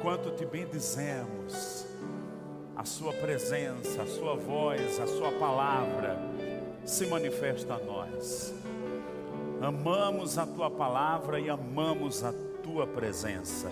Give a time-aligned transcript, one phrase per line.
[0.00, 1.86] enquanto te bendizemos,
[2.74, 6.18] a Sua presença, a Sua voz, a Sua palavra
[6.86, 8.54] se manifesta a nós.
[9.60, 12.32] Amamos a Tua palavra e amamos a
[12.62, 13.70] Tua presença.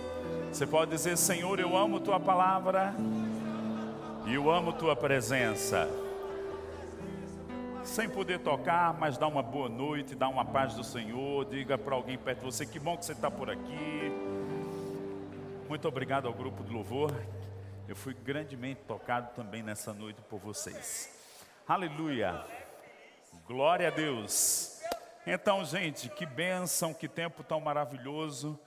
[0.53, 2.95] Você pode dizer, Senhor, eu amo Tua palavra
[4.27, 5.89] e eu amo Tua presença.
[7.85, 11.47] Sem poder tocar, mas dá uma boa noite, dá uma paz do Senhor.
[11.47, 14.08] Diga para alguém perto de você: que bom que você está por aqui.
[15.69, 17.13] Muito obrigado ao grupo de louvor.
[17.87, 21.15] Eu fui grandemente tocado também nessa noite por vocês.
[21.69, 22.43] Aleluia.
[23.47, 24.81] Glória a Deus.
[25.27, 28.59] Então, gente, que bênção, que tempo tão maravilhoso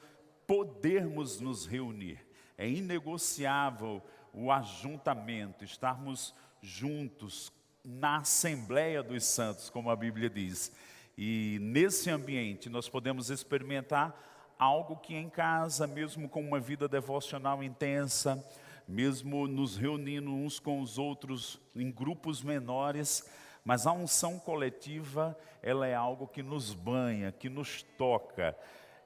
[0.45, 2.23] podermos nos reunir.
[2.55, 3.99] É inegociável
[4.31, 7.51] o ajuntamento, estarmos juntos
[7.83, 10.71] na Assembleia dos Santos, como a Bíblia diz.
[11.17, 14.30] E nesse ambiente nós podemos experimentar
[14.61, 18.47] algo que em casa, mesmo com uma vida devocional intensa,
[18.87, 23.27] mesmo nos reunindo uns com os outros em grupos menores,
[23.65, 28.55] mas a unção coletiva, ela é algo que nos banha, que nos toca.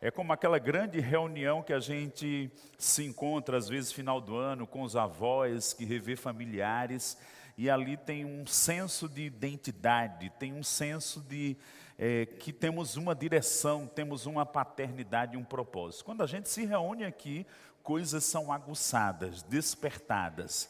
[0.02, 4.68] É como aquela grande reunião que a gente se encontra, às vezes, final do ano,
[4.68, 7.18] com os avós, que revê familiares,
[7.58, 11.56] e ali tem um senso de identidade, tem um senso de
[11.98, 16.06] é, que temos uma direção, temos uma paternidade, um propósito.
[16.06, 17.46] Quando a gente se reúne aqui,
[17.82, 20.70] coisas são aguçadas, despertadas.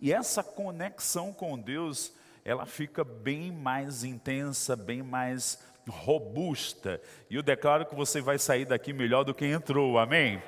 [0.00, 2.12] E essa conexão com Deus,
[2.44, 7.00] ela fica bem mais intensa, bem mais robusta.
[7.28, 10.42] E eu declaro que você vai sair daqui melhor do que entrou, amém?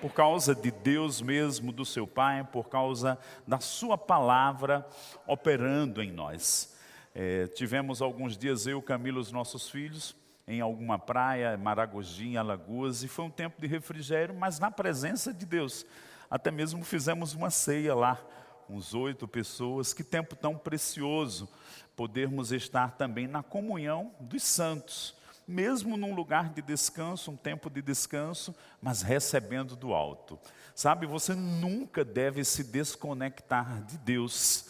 [0.00, 4.86] por causa de Deus mesmo, do seu Pai, por causa da Sua palavra
[5.26, 6.75] operando em nós.
[7.18, 10.14] É, tivemos alguns dias, eu, Camilo, os nossos filhos,
[10.46, 15.46] em alguma praia, Maragogi, Alagoas, e foi um tempo de refrigério, mas na presença de
[15.46, 15.86] Deus.
[16.30, 18.20] Até mesmo fizemos uma ceia lá,
[18.68, 21.48] uns oito pessoas, que tempo tão precioso
[21.96, 25.16] podermos estar também na comunhão dos santos
[25.46, 30.38] mesmo num lugar de descanso, um tempo de descanso, mas recebendo do alto.
[30.74, 34.66] Sabe, você nunca deve se desconectar de Deus.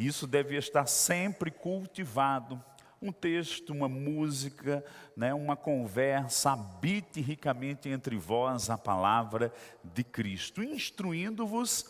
[0.00, 2.58] Isso deve estar sempre cultivado.
[3.02, 4.82] Um texto, uma música,
[5.14, 9.52] né, uma conversa, habite ricamente entre vós a palavra
[9.84, 11.84] de Cristo, instruindo-vos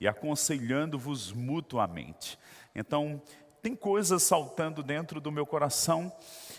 [0.00, 2.36] e aconselhando-vos mutuamente.
[2.74, 3.22] Então,
[3.62, 6.12] tem coisas saltando dentro do meu coração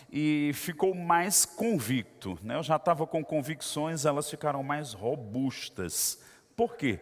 [0.09, 2.39] e ficou mais convicto.
[2.41, 2.55] Né?
[2.55, 6.21] Eu já estava com convicções, elas ficaram mais robustas.
[6.55, 7.01] Por quê?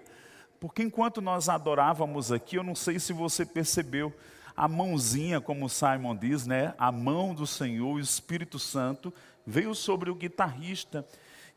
[0.62, 4.14] Porque enquanto nós adorávamos aqui, eu não sei se você percebeu,
[4.56, 6.76] a mãozinha, como Simon diz, né?
[6.78, 9.12] a mão do Senhor, o Espírito Santo,
[9.44, 11.04] veio sobre o guitarrista.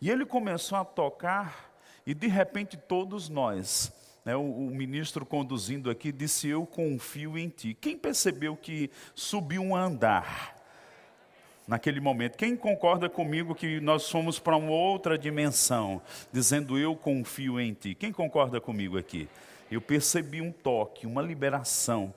[0.00, 1.70] E ele começou a tocar,
[2.06, 3.92] e de repente todos nós,
[4.24, 7.76] né, o, o, ministro conduzindo aqui, disse: Eu confio em ti.
[7.78, 10.53] Quem percebeu que subiu um andar?
[11.66, 12.36] Naquele momento.
[12.36, 16.00] Quem concorda comigo que nós fomos para uma outra dimensão,
[16.32, 17.94] dizendo eu confio em ti?
[17.94, 19.28] Quem concorda comigo aqui?
[19.70, 22.12] Eu percebi um toque, uma liberação,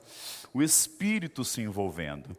[0.52, 2.36] o Espírito se envolvendo.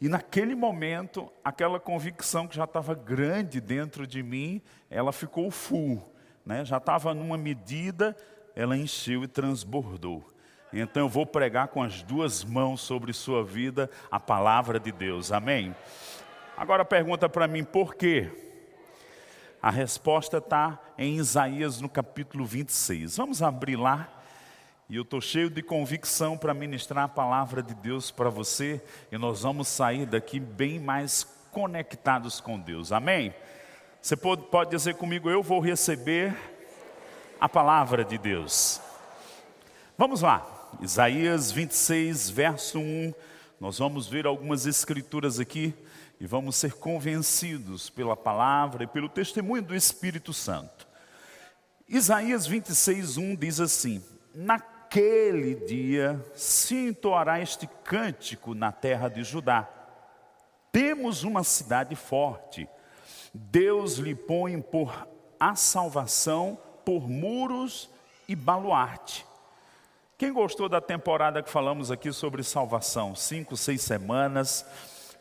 [0.00, 6.02] E naquele momento, aquela convicção que já estava grande dentro de mim, ela ficou full,
[6.44, 6.64] né?
[6.64, 8.16] já estava numa medida,
[8.56, 10.24] ela encheu e transbordou.
[10.72, 15.32] Então eu vou pregar com as duas mãos sobre sua vida a palavra de Deus,
[15.32, 15.74] amém?
[16.60, 18.28] Agora pergunta para mim, por quê?
[19.62, 23.16] A resposta está em Isaías no capítulo 26.
[23.16, 24.06] Vamos abrir lá.
[24.86, 28.78] E eu estou cheio de convicção para ministrar a palavra de Deus para você.
[29.10, 32.92] E nós vamos sair daqui bem mais conectados com Deus.
[32.92, 33.34] Amém?
[34.02, 36.36] Você pode, pode dizer comigo, eu vou receber
[37.40, 38.82] a palavra de Deus.
[39.96, 40.46] Vamos lá.
[40.82, 43.14] Isaías 26, verso 1.
[43.58, 45.74] Nós vamos ver algumas escrituras aqui
[46.20, 50.86] e vamos ser convencidos pela palavra e pelo testemunho do Espírito Santo.
[51.88, 59.66] Isaías 26, 1 diz assim: Naquele dia se entoará este cântico na terra de Judá.
[60.70, 62.68] Temos uma cidade forte,
[63.32, 65.08] Deus lhe põe por
[65.38, 67.88] a salvação por muros
[68.28, 69.26] e baluarte.
[70.18, 73.16] Quem gostou da temporada que falamos aqui sobre salvação?
[73.16, 74.66] Cinco, seis semanas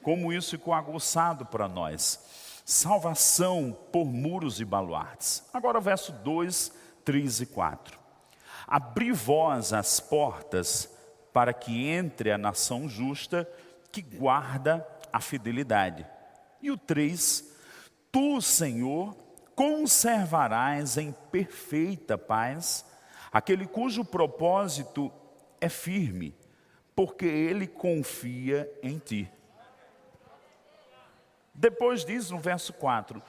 [0.02, 2.20] como isso ficou aguçado para nós.
[2.66, 5.44] Salvação por muros e baluartes.
[5.54, 6.72] Agora, verso 2,
[7.04, 8.00] 3 e 4.
[8.68, 10.90] Abri vós as portas
[11.34, 13.50] para que entre a nação justa
[13.92, 16.06] que guarda a fidelidade.
[16.62, 17.44] E o 3,
[18.12, 19.16] tu, Senhor,
[19.56, 22.86] conservarás em perfeita paz
[23.32, 25.12] aquele cujo propósito
[25.60, 26.36] é firme,
[26.96, 29.30] porque ele confia em ti.
[31.60, 33.22] Depois diz no verso 4: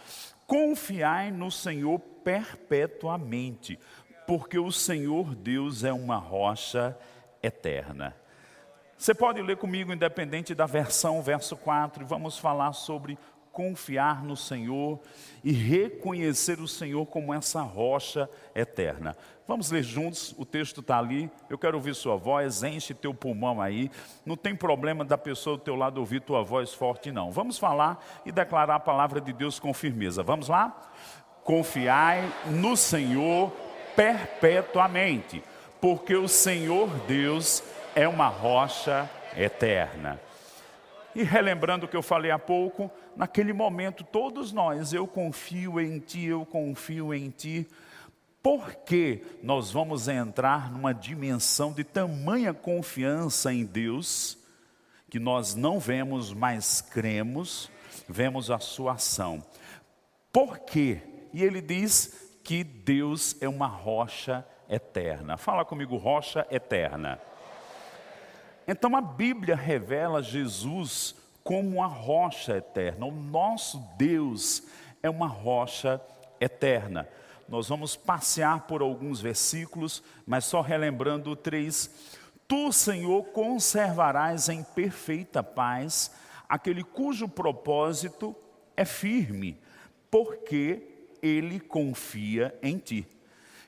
[0.47, 3.77] Confiai no Senhor perpetuamente,
[4.25, 6.97] porque o Senhor Deus é uma rocha
[7.43, 8.15] eterna.
[8.97, 13.19] Você pode ler comigo, independente da versão, verso 4, e vamos falar sobre
[13.53, 15.01] confiar no Senhor
[15.43, 19.17] e reconhecer o Senhor como essa rocha eterna.
[19.47, 21.29] Vamos ler juntos, o texto está ali.
[21.49, 23.91] Eu quero ouvir sua voz, enche teu pulmão aí.
[24.25, 27.33] Não tem problema da pessoa do teu lado ouvir tua voz forte, não.
[27.33, 30.23] Vamos falar e declarar a palavra de Deus com firmeza.
[30.23, 30.93] Vamos lá?
[31.43, 33.51] Confiai no Senhor
[33.97, 35.43] perpetuamente,
[35.81, 37.65] porque o Senhor Deus
[37.97, 40.21] é uma rocha eterna.
[41.15, 45.99] E relembrando o que eu falei há pouco, naquele momento, todos nós, eu confio em
[45.99, 47.67] Ti, eu confio em Ti,
[48.43, 54.39] porque nós vamos entrar numa dimensão de tamanha confiança em Deus,
[55.11, 57.71] que nós não vemos, mas cremos,
[58.09, 59.43] vemos a Sua ação.
[60.33, 61.03] Por quê?
[61.33, 65.37] E ele diz que Deus é uma rocha eterna.
[65.37, 67.21] Fala comigo, rocha eterna.
[68.67, 73.07] Então a Bíblia revela Jesus como a rocha eterna.
[73.07, 74.63] O nosso Deus
[75.03, 76.01] é uma rocha
[76.41, 77.09] eterna.
[77.49, 81.91] Nós vamos passear por alguns versículos, mas só relembrando três.
[82.47, 86.13] Tu, Senhor, conservarás em perfeita paz
[86.49, 88.35] aquele cujo propósito
[88.77, 89.59] é firme,
[90.11, 90.83] porque
[91.23, 93.07] ele confia em ti.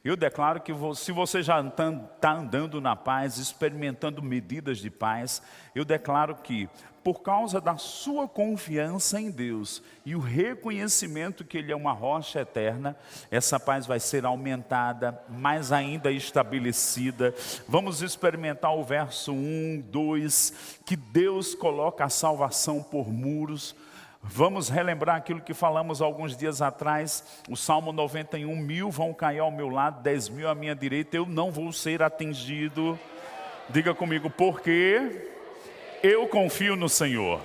[0.04, 5.40] Eu declaro que se você já está andando na paz, experimentando medidas de paz,
[5.76, 6.68] eu declaro que,
[7.04, 12.40] por causa da sua confiança em Deus e o reconhecimento que Ele é uma rocha
[12.40, 12.96] eterna,
[13.30, 17.32] essa paz vai ser aumentada, mais ainda estabelecida.
[17.68, 23.72] Vamos experimentar o verso 1, 2, que Deus coloca a salvação por muros
[24.24, 29.50] Vamos relembrar aquilo que falamos alguns dias atrás, o Salmo 91, mil vão cair ao
[29.50, 32.98] meu lado, dez mil à minha direita, eu não vou ser atingido.
[33.68, 35.28] Diga comigo, porque
[36.02, 37.40] eu confio no Senhor.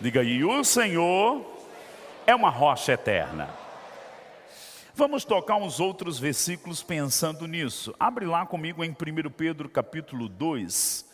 [0.00, 1.44] Diga, e o Senhor
[2.26, 3.48] é uma rocha eterna.
[4.94, 7.94] Vamos tocar uns outros versículos pensando nisso.
[7.98, 11.10] Abre lá comigo em 1 Pedro capítulo 2.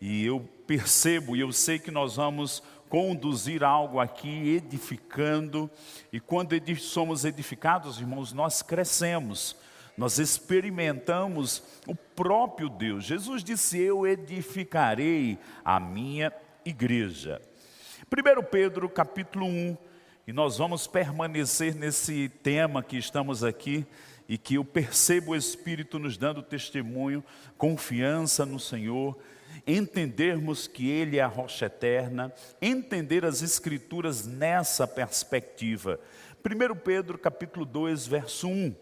[0.00, 2.62] E eu percebo e eu sei que nós vamos
[2.94, 5.68] conduzir algo aqui edificando,
[6.12, 9.56] e quando somos edificados, irmãos, nós crescemos,
[9.98, 13.04] nós experimentamos o próprio Deus.
[13.04, 16.32] Jesus disse: Eu edificarei a minha
[16.64, 17.42] igreja.
[18.06, 19.76] 1 Pedro capítulo 1,
[20.28, 23.84] e nós vamos permanecer nesse tema que estamos aqui
[24.28, 27.24] e que eu percebo o Espírito nos dando testemunho,
[27.58, 29.18] confiança no Senhor
[29.66, 35.98] entendermos que Ele é a rocha eterna, entender as Escrituras nessa perspectiva.
[36.44, 38.74] 1 Pedro capítulo 2, verso 1.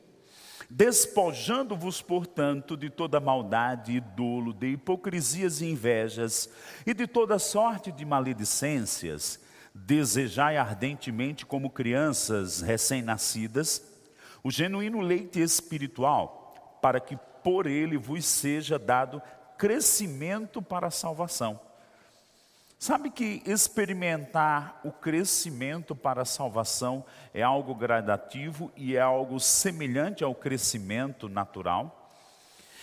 [0.69, 6.49] Despojando-vos, portanto, de toda maldade e dolo, de hipocrisias e invejas,
[6.87, 9.39] e de toda sorte de maledicências,
[9.75, 13.83] desejai ardentemente, como crianças recém-nascidas,
[14.43, 19.21] o genuíno leite espiritual, para que por ele vos seja dado
[19.63, 21.61] crescimento para a salvação.
[22.81, 30.25] Sabe que experimentar o crescimento para a salvação é algo gradativo e é algo semelhante
[30.25, 32.11] ao crescimento natural?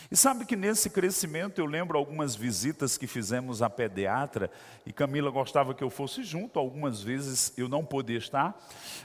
[0.10, 4.50] E sabe que nesse crescimento eu lembro algumas visitas que fizemos à pediatra
[4.86, 8.58] e Camila gostava que eu fosse junto, algumas vezes eu não podia estar,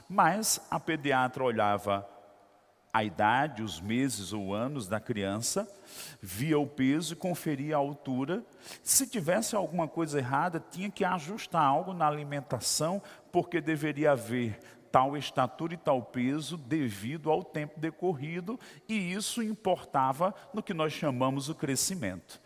[0.09, 2.09] mas a pediatra olhava
[2.95, 5.69] a idade, os meses ou anos da criança,
[6.23, 8.45] via o peso e conferia a altura.
[8.85, 14.61] Se tivesse alguma coisa errada, tinha que ajustar algo na alimentação, porque deveria haver
[14.93, 20.93] tal estatura e tal peso devido ao tempo decorrido, e isso importava no que nós
[20.93, 22.41] chamamos o crescimento.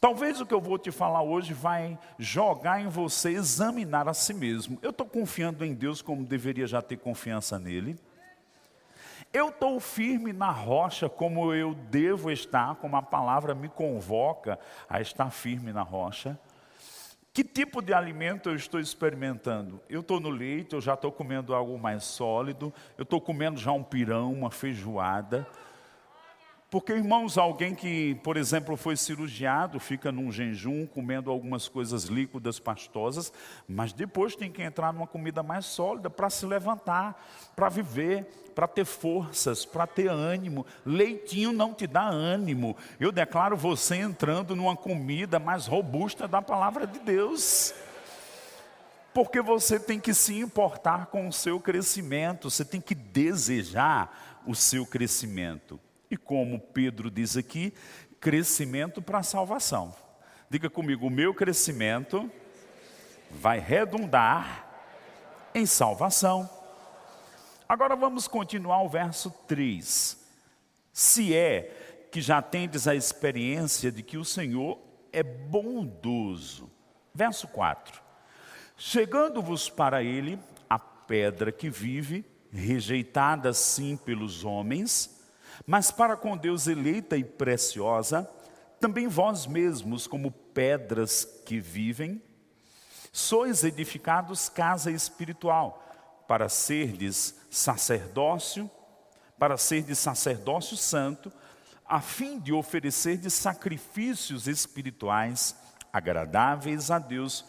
[0.00, 4.34] Talvez o que eu vou te falar hoje vai jogar em você examinar a si
[4.34, 4.76] mesmo.
[4.82, 7.96] Eu estou confiando em Deus como deveria já ter confiança nele.
[9.34, 15.00] Eu estou firme na rocha como eu devo estar, como a palavra me convoca a
[15.00, 16.38] estar firme na rocha.
[17.32, 19.80] Que tipo de alimento eu estou experimentando?
[19.88, 23.72] Eu estou no leite, eu já estou comendo algo mais sólido, eu estou comendo já
[23.72, 25.44] um pirão, uma feijoada.
[26.74, 32.58] Porque, irmãos, alguém que, por exemplo, foi cirurgiado, fica num jejum, comendo algumas coisas líquidas,
[32.58, 33.32] pastosas,
[33.68, 38.24] mas depois tem que entrar numa comida mais sólida para se levantar, para viver,
[38.56, 40.66] para ter forças, para ter ânimo.
[40.84, 42.76] Leitinho não te dá ânimo.
[42.98, 47.72] Eu declaro você entrando numa comida mais robusta da palavra de Deus
[49.12, 54.56] porque você tem que se importar com o seu crescimento, você tem que desejar o
[54.56, 55.78] seu crescimento.
[56.14, 57.74] E como Pedro diz aqui,
[58.20, 59.92] crescimento para salvação.
[60.48, 62.30] Diga comigo, o meu crescimento
[63.32, 64.64] vai redundar
[65.52, 66.48] em salvação.
[67.68, 70.16] Agora vamos continuar o verso 3.
[70.92, 74.78] Se é que já tendes a experiência de que o Senhor
[75.12, 76.70] é bondoso.
[77.12, 78.00] Verso 4.
[78.76, 80.38] Chegando-vos para ele
[80.70, 85.23] a pedra que vive, rejeitada sim pelos homens,
[85.66, 88.30] mas para com Deus eleita e preciosa,
[88.80, 92.22] também vós mesmos, como pedras que vivem,
[93.12, 95.82] sois edificados casa espiritual,
[96.28, 98.70] para serdes sacerdócio,
[99.38, 101.32] para serdes sacerdócio santo,
[101.86, 105.54] a fim de oferecerdes sacrifícios espirituais
[105.92, 107.44] agradáveis a Deus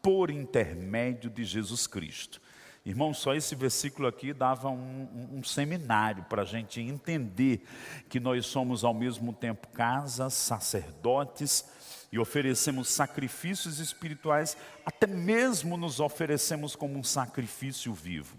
[0.00, 2.40] por intermédio de Jesus Cristo.
[2.88, 7.62] Irmão, só esse versículo aqui dava um, um, seminário para a gente entender
[8.08, 11.66] que nós somos ao mesmo tempo casa, sacerdotes
[12.10, 18.38] e oferecemos sacrifícios espirituais, até mesmo nos oferecemos como um sacrifício vivo.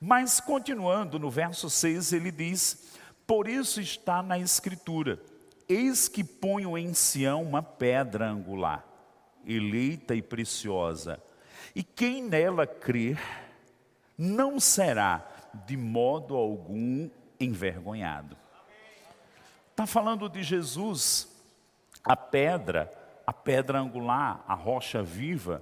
[0.00, 2.92] Mas continuando no verso 6, ele diz:
[3.26, 5.20] Por isso está na Escritura:
[5.68, 8.86] Eis que ponho em Sião uma pedra angular
[9.44, 11.20] eleita e preciosa,
[11.74, 13.18] e quem nela crer
[14.16, 15.26] não será
[15.66, 17.08] de modo algum
[17.38, 18.36] envergonhado.
[19.70, 21.28] Está falando de Jesus,
[22.02, 22.90] a pedra,
[23.26, 25.60] a pedra angular, a rocha viva.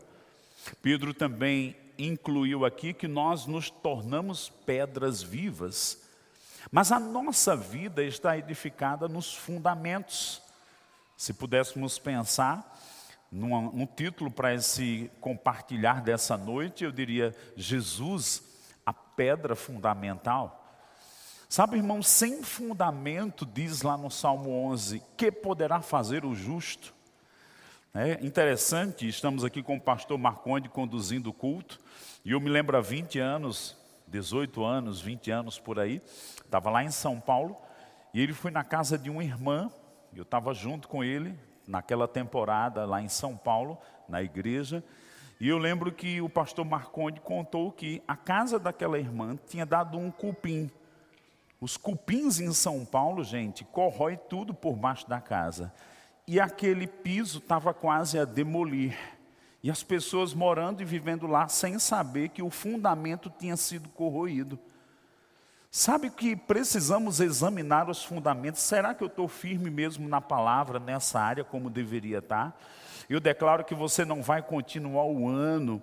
[0.80, 6.02] Pedro também incluiu aqui que nós nos tornamos pedras vivas,
[6.70, 10.42] mas a nossa vida está edificada nos fundamentos.
[11.16, 12.78] Se pudéssemos pensar,
[13.30, 18.42] num, num título para esse compartilhar dessa noite, eu diria: Jesus,
[18.84, 20.60] a pedra fundamental.
[21.48, 26.92] Sabe, irmão, sem fundamento, diz lá no Salmo 11, que poderá fazer o justo?
[27.94, 31.78] É interessante, estamos aqui com o pastor Marconde conduzindo o culto,
[32.24, 33.76] e eu me lembro há 20 anos,
[34.08, 36.02] 18 anos, 20 anos por aí,
[36.44, 37.56] estava lá em São Paulo,
[38.12, 39.70] e ele foi na casa de uma irmã,
[40.12, 43.78] eu estava junto com ele, naquela temporada lá em São Paulo,
[44.08, 44.84] na igreja,
[45.40, 49.98] e eu lembro que o pastor Marconde contou que a casa daquela irmã tinha dado
[49.98, 50.70] um cupim.
[51.60, 55.72] Os cupins em São Paulo, gente, corrói tudo por baixo da casa.
[56.26, 58.96] E aquele piso estava quase a demolir.
[59.62, 64.58] E as pessoas morando e vivendo lá sem saber que o fundamento tinha sido corroído.
[65.76, 68.62] Sabe que precisamos examinar os fundamentos.
[68.62, 72.56] Será que eu estou firme mesmo na palavra, nessa área, como deveria estar?
[73.10, 75.82] Eu declaro que você não vai continuar o ano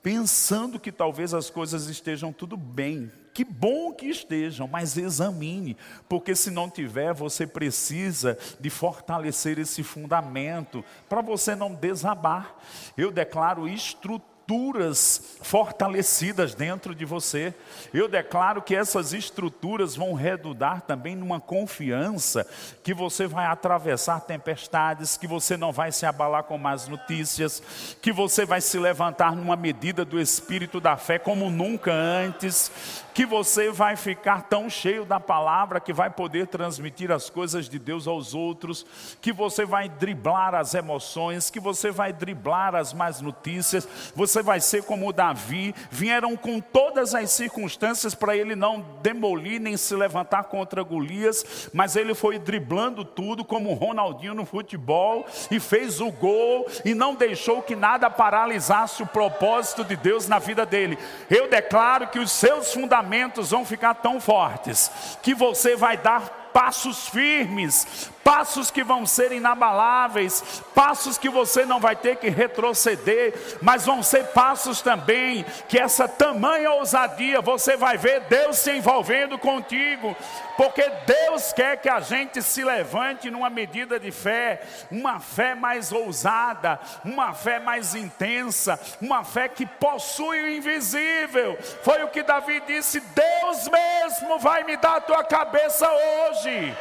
[0.00, 3.10] pensando que talvez as coisas estejam tudo bem.
[3.32, 5.76] Que bom que estejam, mas examine,
[6.08, 12.54] porque se não tiver, você precisa de fortalecer esse fundamento para você não desabar.
[12.96, 17.54] Eu declaro estrutura estruturas fortalecidas dentro de você.
[17.92, 22.46] Eu declaro que essas estruturas vão redundar também numa confiança
[22.82, 27.62] que você vai atravessar tempestades, que você não vai se abalar com más notícias,
[28.02, 32.70] que você vai se levantar numa medida do espírito da fé como nunca antes,
[33.14, 37.78] que você vai ficar tão cheio da palavra que vai poder transmitir as coisas de
[37.78, 38.84] Deus aos outros,
[39.22, 44.60] que você vai driblar as emoções, que você vai driblar as más notícias, você vai
[44.60, 50.44] ser como Davi, vieram com todas as circunstâncias para ele não demolir nem se levantar
[50.44, 56.66] contra Golias, mas ele foi driblando tudo como Ronaldinho no futebol e fez o gol
[56.84, 60.98] e não deixou que nada paralisasse o propósito de Deus na vida dele.
[61.30, 64.90] Eu declaro que os seus fundamentos vão ficar tão fortes
[65.22, 70.42] que você vai dar passos firmes, passos que vão ser inabaláveis,
[70.74, 76.08] passos que você não vai ter que retroceder, mas vão ser passos também que essa
[76.08, 80.16] tamanha ousadia você vai ver Deus se envolvendo contigo,
[80.56, 85.92] porque Deus quer que a gente se levante numa medida de fé, uma fé mais
[85.92, 91.58] ousada, uma fé mais intensa, uma fé que possui o invisível.
[91.82, 96.74] Foi o que Davi disse: Deus mesmo vai me dar a tua cabeça hoje.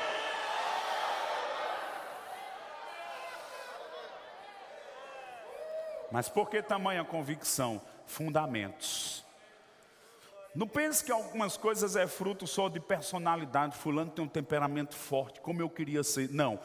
[6.13, 7.81] Mas por que tamanha convicção?
[8.05, 9.25] Fundamentos.
[10.53, 13.75] Não pense que algumas coisas é fruto só de personalidade.
[13.75, 16.29] Fulano tem um temperamento forte, como eu queria ser.
[16.29, 16.59] Não.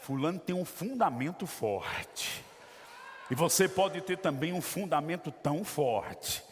[0.00, 2.44] Fulano tem um fundamento forte.
[3.30, 6.42] E você pode ter também um fundamento tão forte.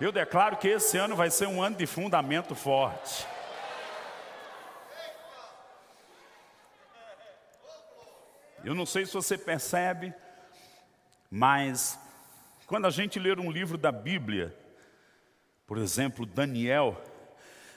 [0.00, 3.26] Eu declaro que esse ano vai ser um ano de fundamento forte.
[8.64, 10.14] Eu não sei se você percebe,
[11.34, 11.98] mas
[12.66, 14.54] quando a gente ler um livro da Bíblia,
[15.66, 17.02] por exemplo, Daniel,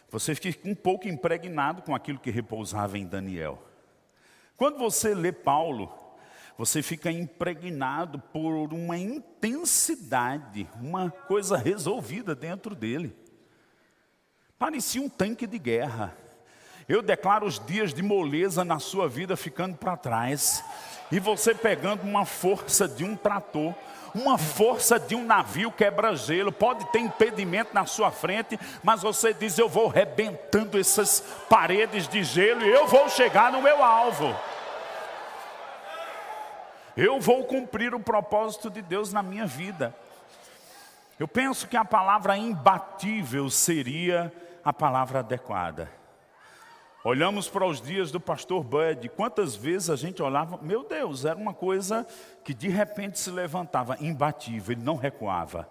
[0.09, 3.63] você fica um pouco impregnado com aquilo que repousava em Daniel.
[4.57, 5.89] Quando você lê Paulo,
[6.57, 13.15] você fica impregnado por uma intensidade, uma coisa resolvida dentro dele.
[14.59, 16.13] Parecia um tanque de guerra.
[16.87, 20.63] Eu declaro os dias de moleza na sua vida ficando para trás,
[21.11, 23.73] e você pegando uma força de um trator,
[24.13, 29.57] uma força de um navio quebra-gelo, pode ter impedimento na sua frente, mas você diz:
[29.57, 34.33] Eu vou rebentando essas paredes de gelo e eu vou chegar no meu alvo.
[36.95, 39.93] Eu vou cumprir o propósito de Deus na minha vida.
[41.19, 44.31] Eu penso que a palavra imbatível seria
[44.63, 45.89] a palavra adequada.
[47.07, 51.37] Olhamos para os dias do pastor Bud, quantas vezes a gente olhava, meu Deus, era
[51.37, 52.03] uma coisa
[52.43, 55.69] que de repente se levantava, imbatível, ele não recuava.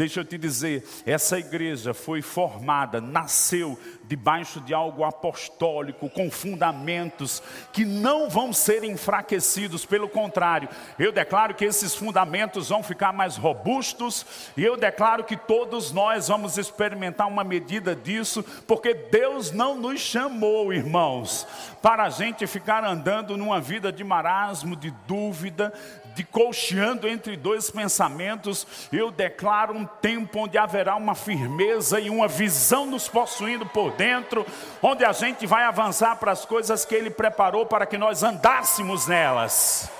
[0.00, 3.78] Deixa eu te dizer, essa igreja foi formada, nasceu
[4.08, 11.54] debaixo de algo apostólico, com fundamentos que não vão ser enfraquecidos, pelo contrário, eu declaro
[11.54, 14.24] que esses fundamentos vão ficar mais robustos,
[14.56, 20.00] e eu declaro que todos nós vamos experimentar uma medida disso, porque Deus não nos
[20.00, 21.46] chamou, irmãos,
[21.82, 25.74] para a gente ficar andando numa vida de marasmo, de dúvida,
[26.14, 32.28] de colcheando entre dois pensamentos, eu declaro um tempo onde haverá uma firmeza e uma
[32.28, 34.46] visão nos possuindo por dentro,
[34.82, 39.06] onde a gente vai avançar para as coisas que Ele preparou para que nós andássemos
[39.06, 39.90] nelas.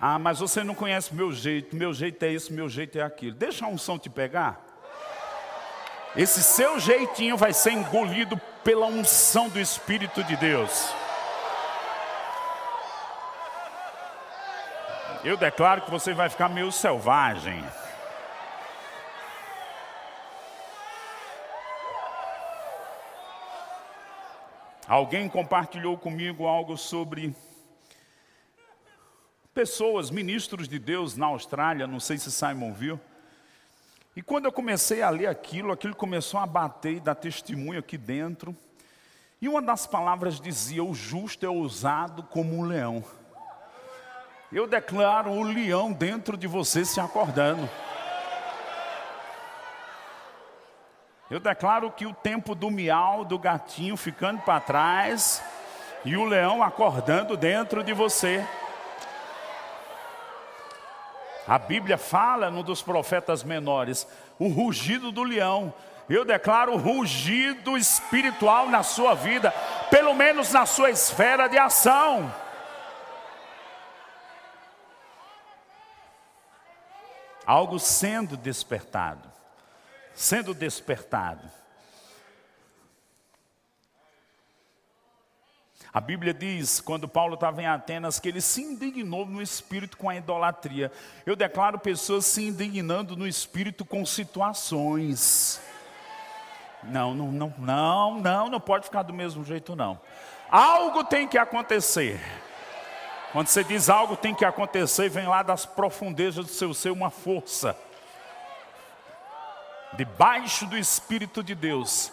[0.00, 3.34] Ah, mas você não conhece meu jeito, meu jeito é isso, meu jeito é aquilo.
[3.34, 4.64] Deixa a unção te pegar.
[6.16, 10.88] Esse seu jeitinho vai ser engolido pela unção do Espírito de Deus.
[15.24, 17.64] Eu declaro que você vai ficar meio selvagem.
[24.86, 27.34] Alguém compartilhou comigo algo sobre
[29.52, 33.00] pessoas, ministros de Deus na Austrália, não sei se Simon viu.
[34.14, 37.98] E quando eu comecei a ler aquilo, aquilo começou a bater e dar testemunho aqui
[37.98, 38.56] dentro.
[39.42, 43.04] E uma das palavras dizia: O justo é ousado como um leão.
[44.50, 47.68] Eu declaro o leão dentro de você se acordando.
[51.30, 55.42] Eu declaro que o tempo do miau, do gatinho ficando para trás,
[56.02, 58.42] e o leão acordando dentro de você.
[61.46, 64.08] A Bíblia fala no dos profetas menores,
[64.38, 65.74] o rugido do leão.
[66.08, 69.50] Eu declaro rugido espiritual na sua vida,
[69.90, 72.32] pelo menos na sua esfera de ação.
[77.48, 79.26] Algo sendo despertado,
[80.14, 81.50] sendo despertado.
[85.90, 90.10] A Bíblia diz, quando Paulo estava em Atenas, que ele se indignou no espírito com
[90.10, 90.92] a idolatria.
[91.24, 95.58] Eu declaro pessoas se indignando no espírito com situações.
[96.82, 99.98] Não, não, não, não, não, não pode ficar do mesmo jeito, não.
[100.50, 102.20] Algo tem que acontecer.
[103.32, 107.10] Quando você diz algo tem que acontecer, vem lá das profundezas do seu ser uma
[107.10, 107.76] força.
[109.94, 112.10] Debaixo do Espírito de Deus,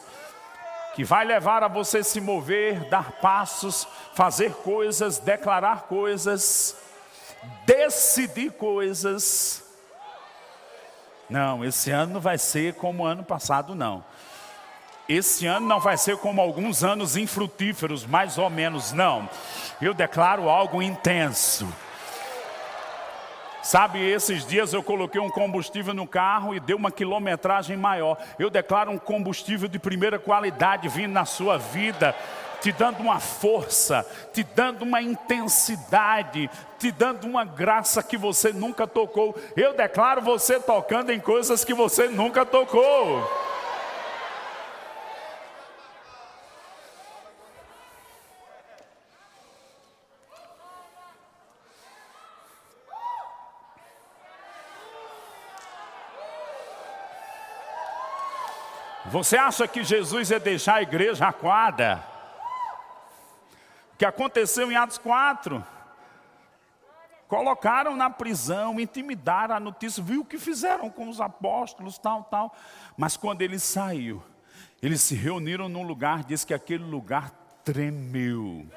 [0.94, 6.76] que vai levar a você se mover, dar passos, fazer coisas, declarar coisas,
[7.66, 9.64] decidir coisas.
[11.30, 14.04] Não, esse ano não vai ser como o ano passado, não.
[15.08, 19.30] Esse ano não vai ser como alguns anos infrutíferos, mais ou menos, não.
[19.82, 21.68] Eu declaro algo intenso
[23.66, 28.16] Sabe, esses dias eu coloquei um combustível no carro e deu uma quilometragem maior.
[28.38, 32.14] Eu declaro um combustível de primeira qualidade vindo na sua vida,
[32.62, 38.86] te dando uma força, te dando uma intensidade, te dando uma graça que você nunca
[38.86, 39.36] tocou.
[39.58, 43.28] Eu declaro você tocando em coisas que você nunca tocou.
[59.16, 62.04] Você acha que Jesus ia deixar a igreja aquada?
[63.94, 65.66] O que aconteceu em Atos 4?
[67.26, 72.54] Colocaram na prisão, intimidaram a notícia, viu o que fizeram com os apóstolos, tal, tal.
[72.98, 74.22] Mas quando ele saiu,
[74.84, 77.32] eles se reuniram num lugar, diz que aquele lugar
[77.64, 78.68] tremeu.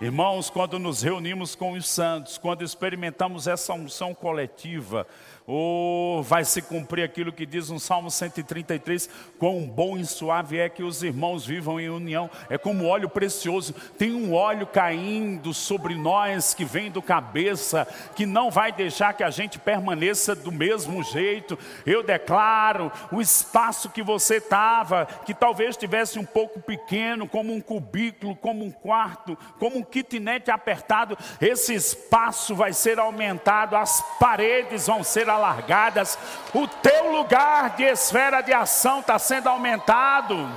[0.00, 5.06] Irmãos, quando nos reunimos com os santos, quando experimentamos essa unção coletiva,
[5.46, 10.68] oh, vai se cumprir aquilo que diz no Salmo 133, quão bom e suave é
[10.68, 15.94] que os irmãos vivam em união, é como óleo precioso, tem um óleo caindo sobre
[15.94, 21.02] nós, que vem do cabeça, que não vai deixar que a gente permaneça do mesmo
[21.02, 27.52] jeito, eu declaro, o espaço que você estava, que talvez tivesse um pouco pequeno, como
[27.52, 34.00] um cubículo, como um quarto, como um kitnet apertado, esse espaço vai ser aumentado, as
[34.18, 36.18] paredes vão ser alargadas,
[36.54, 40.48] o teu lugar de esfera de ação está sendo aumentado.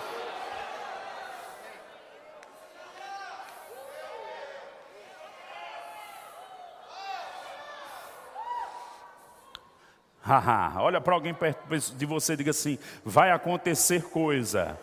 [10.77, 11.63] Olha para alguém perto
[11.95, 14.77] de você e diga assim: vai acontecer coisa.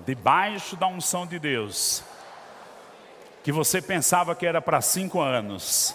[0.00, 2.04] Debaixo da unção de Deus,
[3.42, 5.94] que você pensava que era para cinco anos,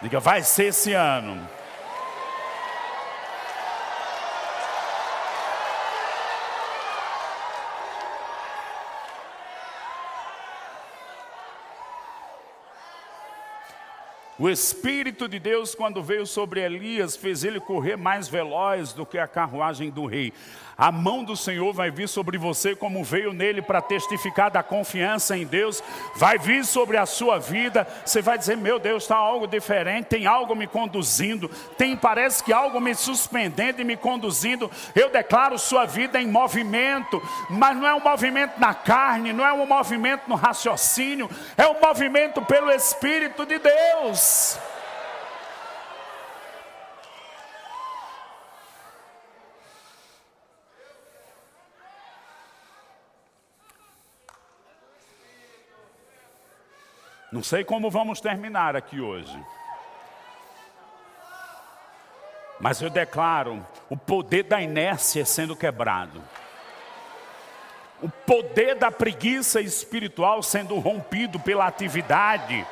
[0.00, 1.38] Diga, vai ser esse ano.
[14.40, 19.18] O Espírito de Deus, quando veio sobre Elias, fez ele correr mais veloz do que
[19.18, 20.32] a carruagem do rei.
[20.76, 25.36] A mão do Senhor vai vir sobre você, como veio nele para testificar da confiança
[25.36, 25.82] em Deus,
[26.14, 27.84] vai vir sobre a sua vida.
[28.06, 32.52] Você vai dizer: Meu Deus, está algo diferente, tem algo me conduzindo, tem, parece que
[32.52, 34.70] algo me suspendendo e me conduzindo.
[34.94, 37.20] Eu declaro sua vida em movimento,
[37.50, 41.80] mas não é um movimento na carne, não é um movimento no raciocínio, é um
[41.80, 44.27] movimento pelo Espírito de Deus.
[57.30, 59.38] Não sei como vamos terminar aqui hoje.
[62.58, 66.22] Mas eu declaro o poder da inércia sendo quebrado.
[68.02, 72.66] O poder da preguiça espiritual sendo rompido pela atividade.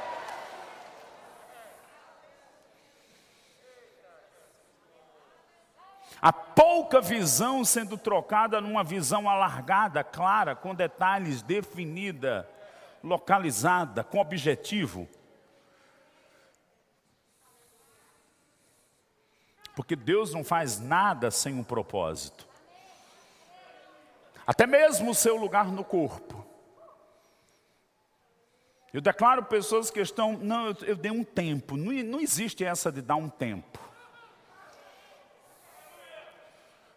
[6.26, 12.50] A pouca visão sendo trocada numa visão alargada, clara, com detalhes definida
[13.00, 15.08] localizada, com objetivo.
[19.76, 22.44] Porque Deus não faz nada sem um propósito.
[24.44, 26.44] Até mesmo o seu lugar no corpo.
[28.92, 31.76] Eu declaro pessoas que estão, não, eu, eu dei um tempo.
[31.76, 33.85] Não, não existe essa de dar um tempo.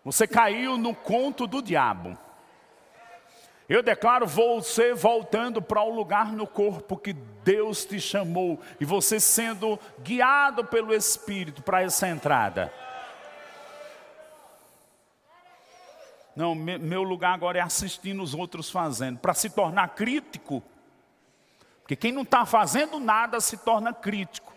[0.03, 2.17] Você caiu no conto do diabo.
[3.67, 9.19] Eu declaro você voltando para o lugar no corpo que Deus te chamou e você
[9.19, 12.73] sendo guiado pelo Espírito para essa entrada.
[16.35, 20.63] Não, meu lugar agora é assistindo os outros fazendo, para se tornar crítico.
[21.81, 24.48] Porque quem não está fazendo nada se torna crítico.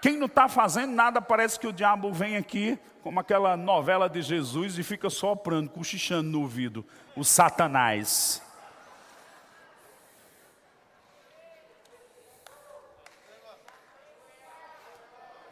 [0.00, 4.22] Quem não está fazendo nada, parece que o diabo vem aqui, como aquela novela de
[4.22, 6.84] Jesus, e fica soprando, cochichando no ouvido.
[7.14, 8.42] O Satanás.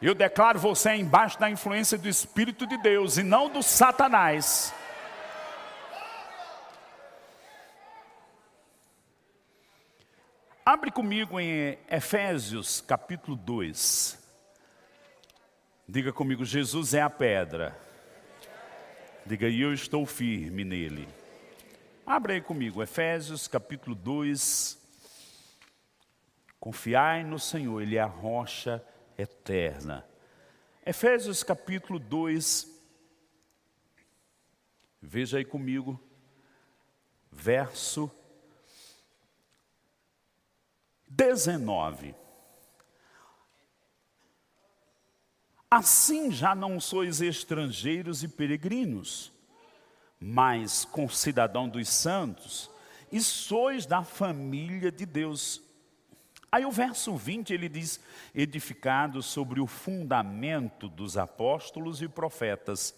[0.01, 4.73] Eu declaro você embaixo da influência do Espírito de Deus e não do Satanás.
[10.65, 14.18] Abre comigo em Efésios capítulo 2.
[15.91, 17.75] Diga comigo, Jesus é a pedra.
[19.25, 21.09] Diga, e eu estou firme nele.
[22.05, 24.79] Abra aí comigo, Efésios capítulo 2.
[26.59, 28.85] Confiai no Senhor, Ele é a rocha
[29.17, 30.05] eterna.
[30.85, 32.71] Efésios capítulo 2.
[35.01, 35.99] Veja aí comigo,
[37.31, 38.11] verso
[41.07, 42.13] 19.
[45.69, 49.31] Assim já não sois estrangeiros e peregrinos,
[50.19, 52.69] mas concidadão dos santos,
[53.11, 55.61] e sois da família de Deus,
[56.51, 57.99] Aí o verso 20 ele diz:
[58.33, 62.95] edificado sobre o fundamento dos apóstolos e profetas,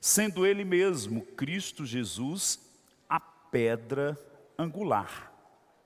[0.00, 2.60] sendo ele mesmo, Cristo Jesus,
[3.08, 4.18] a pedra
[4.58, 5.32] angular.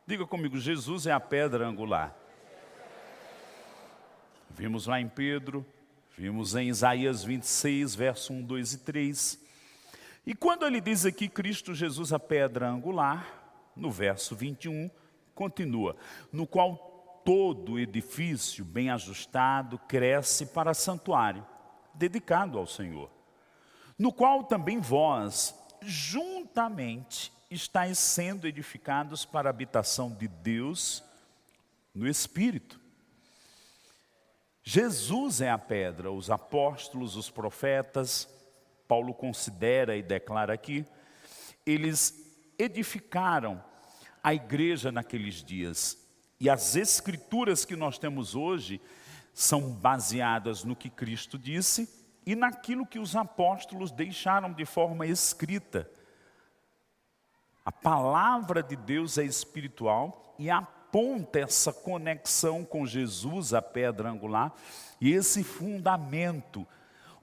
[0.06, 2.16] Diga comigo, Jesus é a pedra angular.
[4.50, 5.64] Vimos lá em Pedro,
[6.18, 9.44] vimos em Isaías 26, verso 1, 2 e 3.
[10.26, 14.90] E quando ele diz aqui Cristo Jesus a pedra angular, no verso 21,
[15.32, 15.96] continua:
[16.32, 21.46] no qual todo edifício bem ajustado cresce para santuário,
[21.94, 23.08] dedicado ao Senhor,
[23.96, 31.04] no qual também vós, juntamente, estáis sendo edificados para a habitação de Deus
[31.94, 32.87] no Espírito.
[34.70, 38.28] Jesus é a pedra, os apóstolos, os profetas,
[38.86, 40.84] Paulo considera e declara aqui,
[41.64, 42.12] eles
[42.58, 43.64] edificaram
[44.22, 45.96] a igreja naqueles dias.
[46.38, 48.78] E as escrituras que nós temos hoje
[49.32, 51.88] são baseadas no que Cristo disse
[52.26, 55.90] e naquilo que os apóstolos deixaram de forma escrita.
[57.64, 60.50] A palavra de Deus é espiritual e
[60.88, 64.54] aponta essa conexão com Jesus, a pedra angular,
[64.98, 66.66] e esse fundamento,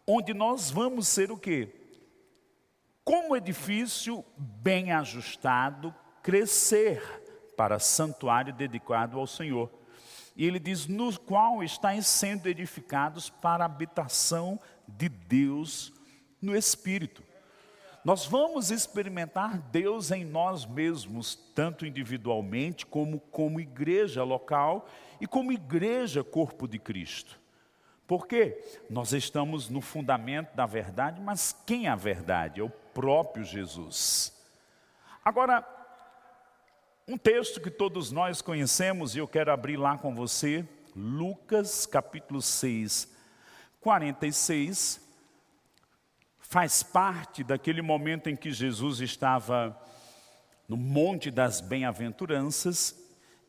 [0.08, 1.74] onde nós vamos ser o quê?
[3.04, 7.02] Como edifício bem ajustado, crescer
[7.58, 9.72] para santuário dedicado ao Senhor.
[10.36, 15.92] E ele diz: no qual estáis sendo edificados para a habitação de Deus
[16.42, 17.24] no Espírito.
[18.06, 24.88] Nós vamos experimentar Deus em nós mesmos, tanto individualmente como como igreja local
[25.20, 27.40] e como igreja corpo de Cristo.
[28.06, 32.62] Porque nós estamos no fundamento da verdade, mas quem é a verdade?
[32.62, 34.32] É o próprio Jesus.
[35.24, 35.68] Agora,
[37.08, 40.64] um texto que todos nós conhecemos e eu quero abrir lá com você,
[40.96, 43.12] Lucas capítulo 6,
[43.82, 45.05] 46,
[46.56, 49.78] faz parte daquele momento em que Jesus estava
[50.70, 52.98] no Monte das Bem-aventuranças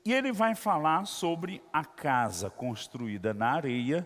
[0.05, 4.05] e ele vai falar sobre a casa construída na areia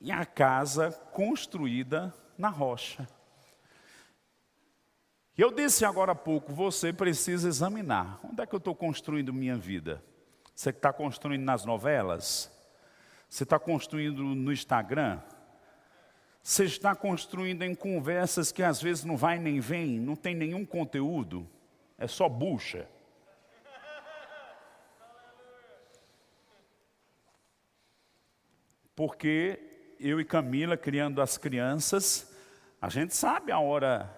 [0.00, 3.06] e a casa construída na rocha.
[5.36, 8.18] Eu disse agora há pouco, você precisa examinar.
[8.24, 10.02] Onde é que eu estou construindo minha vida?
[10.54, 12.50] Você está construindo nas novelas?
[13.28, 15.20] Você está construindo no Instagram?
[16.42, 20.66] Você está construindo em conversas que às vezes não vai nem vem, não tem nenhum
[20.66, 21.48] conteúdo,
[21.96, 22.88] é só bucha.
[28.96, 29.58] Porque
[30.00, 32.34] eu e Camila, criando as crianças,
[32.80, 34.12] a gente sabe a hora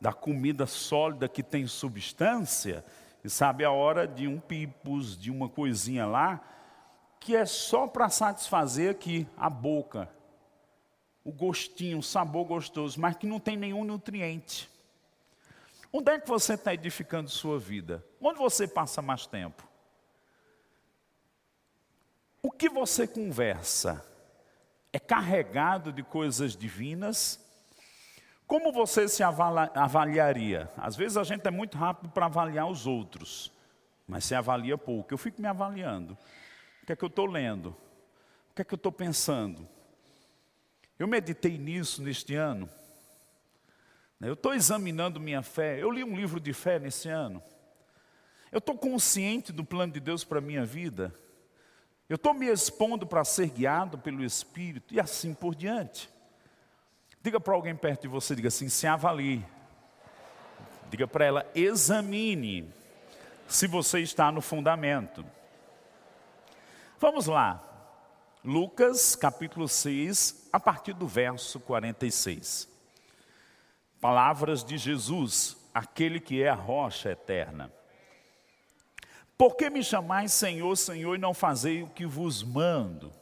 [0.00, 2.84] da comida sólida que tem substância,
[3.22, 6.40] e sabe a hora de um pipos, de uma coisinha lá,
[7.20, 10.08] que é só para satisfazer aqui a boca,
[11.24, 14.68] o gostinho, o sabor gostoso, mas que não tem nenhum nutriente.
[15.92, 18.04] Onde é que você está edificando sua vida?
[18.20, 19.66] Onde você passa mais tempo?
[22.42, 24.04] O que você conversa
[24.92, 27.42] é carregado de coisas divinas
[28.52, 30.70] como você se avaliaria?
[30.76, 33.50] Às vezes a gente é muito rápido para avaliar os outros,
[34.06, 35.14] mas se avalia pouco.
[35.14, 36.18] Eu fico me avaliando.
[36.82, 37.68] O que é que eu estou lendo?
[38.50, 39.66] O que é que eu estou pensando?
[40.98, 42.68] Eu meditei nisso neste ano.
[44.20, 45.82] Eu estou examinando minha fé.
[45.82, 47.42] Eu li um livro de fé nesse ano.
[48.52, 51.12] Eu estou consciente do plano de Deus para a minha vida.
[52.08, 56.10] Eu estou me expondo para ser guiado pelo Espírito e assim por diante.
[57.22, 59.44] Diga para alguém perto de você, diga assim, se avalie.
[60.90, 62.68] Diga para ela, examine
[63.48, 65.24] se você está no fundamento.
[66.98, 67.71] Vamos lá.
[68.44, 72.68] Lucas capítulo 6, a partir do verso 46.
[74.00, 77.72] Palavras de Jesus, aquele que é a rocha eterna.
[79.38, 83.12] Por que me chamais Senhor, Senhor, e não fazei o que vos mando?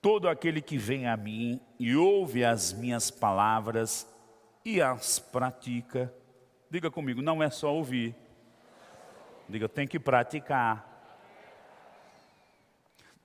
[0.00, 4.08] Todo aquele que vem a mim e ouve as minhas palavras
[4.64, 6.10] e as pratica,
[6.70, 8.14] diga comigo, não é só ouvir,
[9.46, 10.95] diga, tem que praticar.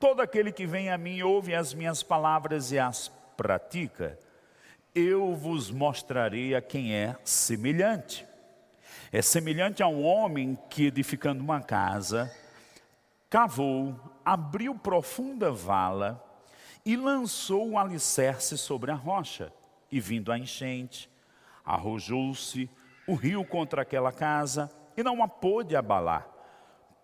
[0.02, 4.18] Todo aquele que vem a mim ouve as minhas palavras e as pratica,
[4.96, 8.26] eu vos mostrarei a quem é semelhante.
[9.12, 12.36] É semelhante a um homem que, edificando uma casa,
[13.30, 16.20] cavou, abriu profunda vala,
[16.84, 19.54] e lançou o alicerce sobre a rocha.
[19.92, 21.12] E vindo a enchente,
[21.64, 22.68] arrojou-se
[23.08, 26.28] o rio contra aquela casa e não a pôde abalar,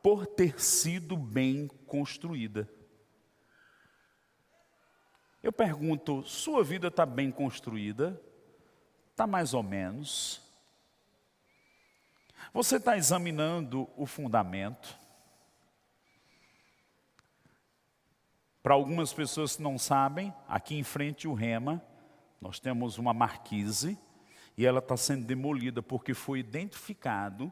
[0.01, 2.67] por ter sido bem construída.
[5.41, 8.19] Eu pergunto: sua vida está bem construída?
[9.11, 10.41] Está mais ou menos?
[12.53, 14.97] Você está examinando o fundamento?
[18.61, 21.81] Para algumas pessoas que não sabem, aqui em frente o Rema,
[22.41, 23.97] nós temos uma marquise
[24.57, 27.51] e ela está sendo demolida porque foi identificado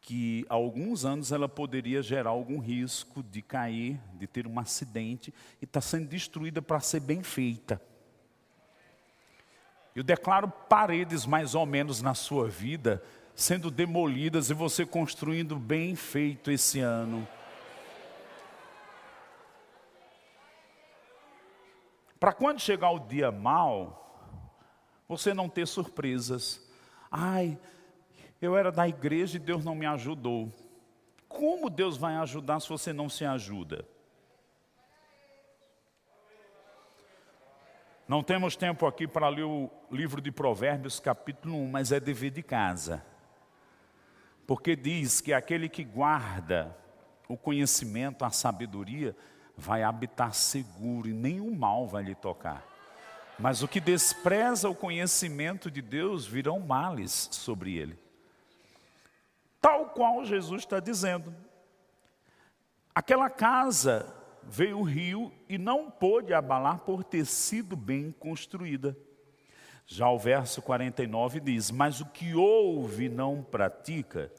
[0.00, 5.32] que há alguns anos ela poderia gerar algum risco de cair, de ter um acidente,
[5.60, 7.80] e está sendo destruída para ser bem feita.
[9.94, 13.02] Eu declaro paredes mais ou menos na sua vida
[13.34, 17.26] sendo demolidas e você construindo bem feito esse ano.
[22.18, 24.26] Para quando chegar o dia mal,
[25.08, 26.60] você não ter surpresas.
[27.10, 27.56] Ai,
[28.40, 30.52] eu era da igreja e Deus não me ajudou.
[31.28, 33.84] Como Deus vai ajudar se você não se ajuda?
[38.06, 42.30] Não temos tempo aqui para ler o livro de Provérbios, capítulo 1, mas é dever
[42.30, 43.04] de casa.
[44.46, 46.74] Porque diz que aquele que guarda
[47.28, 49.14] o conhecimento, a sabedoria,
[49.54, 52.64] vai habitar seguro e nenhum mal vai lhe tocar.
[53.38, 58.07] Mas o que despreza o conhecimento de Deus virão males sobre ele.
[59.60, 61.34] Tal qual Jesus está dizendo.
[62.94, 68.96] Aquela casa veio o rio e não pôde abalar por ter sido bem construída.
[69.86, 74.30] Já o verso 49 diz: Mas o que ouve e não pratica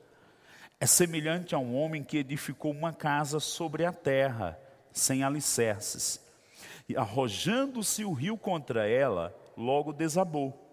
[0.79, 4.59] é semelhante a um homem que edificou uma casa sobre a terra
[4.91, 6.23] sem alicerces.
[6.87, 10.65] E arrojando-se o rio contra ela, logo desabou.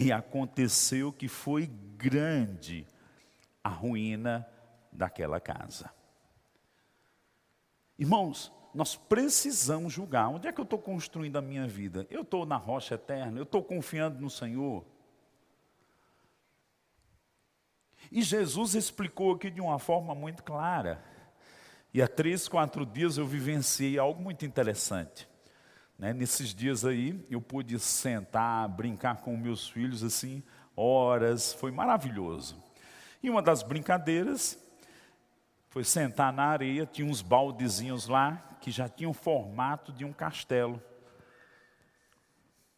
[0.00, 2.86] E aconteceu que foi grande
[3.62, 4.46] a ruína
[4.90, 5.90] daquela casa.
[7.98, 10.28] Irmãos, nós precisamos julgar.
[10.28, 12.06] Onde é que eu estou construindo a minha vida?
[12.10, 13.38] Eu estou na rocha eterna?
[13.38, 14.84] Eu estou confiando no Senhor?
[18.10, 21.02] E Jesus explicou aqui de uma forma muito clara.
[21.94, 25.28] E há três, quatro dias eu vivenciei algo muito interessante.
[25.98, 26.12] Né?
[26.12, 30.42] Nesses dias aí, eu pude sentar, brincar com meus filhos assim,
[30.74, 32.61] horas, foi maravilhoso.
[33.22, 34.58] E uma das brincadeiras
[35.68, 40.12] foi sentar na areia, tinha uns baldezinhos lá que já tinham o formato de um
[40.12, 40.82] castelo.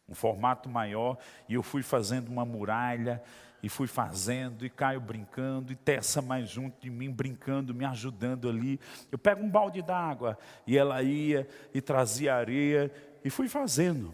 [0.07, 1.17] Um formato maior,
[1.49, 3.23] e eu fui fazendo uma muralha,
[3.61, 8.47] e fui fazendo, e Caio brincando, e Tessa mais junto de mim, brincando, me ajudando
[8.47, 8.79] ali.
[9.11, 12.91] Eu pego um balde d'água, e ela ia e trazia areia,
[13.23, 14.13] e fui fazendo.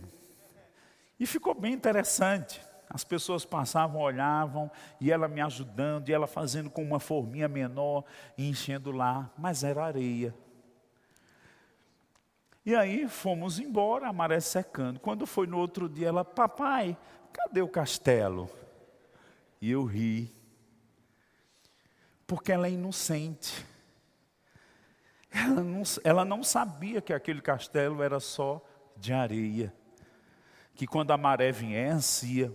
[1.20, 2.62] E ficou bem interessante.
[2.94, 8.04] As pessoas passavam, olhavam, e ela me ajudando, e ela fazendo com uma forminha menor,
[8.38, 10.36] enchendo lá, mas era areia.
[12.66, 15.00] E aí fomos embora, a maré secando.
[15.00, 16.98] Quando foi no outro dia, ela, papai,
[17.32, 18.50] cadê o castelo?
[19.62, 20.30] E eu ri,
[22.28, 23.66] porque ela é inocente.
[25.34, 28.62] Ela não, ela não sabia que aquele castelo era só
[28.98, 29.74] de areia.
[30.82, 32.52] Que quando a maré viesse, ia.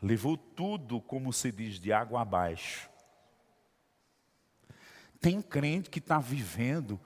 [0.00, 2.88] Levou tudo, como se diz, de água abaixo.
[5.20, 6.98] Tem crente que está vivendo,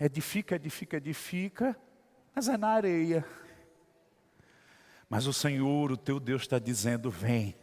[0.00, 1.78] edifica, edifica, edifica,
[2.34, 3.22] mas é na areia.
[5.06, 7.54] Mas o Senhor, o teu Deus, está dizendo: vem,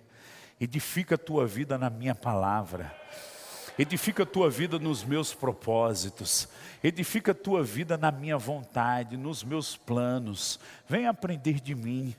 [0.59, 2.95] edifica a tua vida na minha palavra.
[3.77, 6.49] Edifica a tua vida nos meus propósitos.
[6.83, 10.59] Edifica a tua vida na minha vontade, nos meus planos.
[10.87, 12.15] Vem aprender de mim.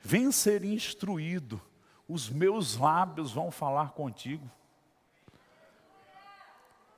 [0.00, 1.60] Vem ser instruído.
[2.08, 4.50] Os meus lábios vão falar contigo.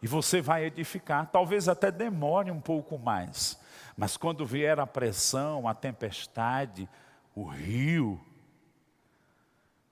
[0.01, 1.31] E você vai edificar.
[1.31, 3.61] Talvez até demore um pouco mais.
[3.97, 6.89] Mas quando vier a pressão, a tempestade,
[7.35, 8.21] o rio,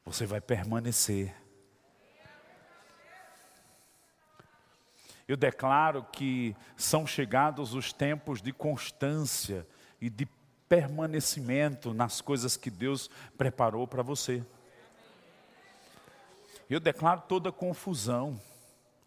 [0.05, 1.39] você vai permanecer.
[5.31, 9.64] Eu declaro que são chegados os tempos de constância
[10.01, 10.26] e de
[10.68, 13.09] permanecimento nas coisas que Deus
[13.39, 14.45] preparou para você.
[16.68, 18.41] Eu declaro toda confusão.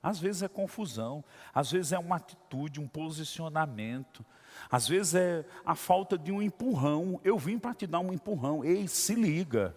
[0.01, 4.25] Às vezes é confusão, às vezes é uma atitude, um posicionamento,
[4.71, 7.19] às vezes é a falta de um empurrão.
[7.21, 8.63] Eu vim para te dar um empurrão.
[8.63, 9.75] Ei, se liga.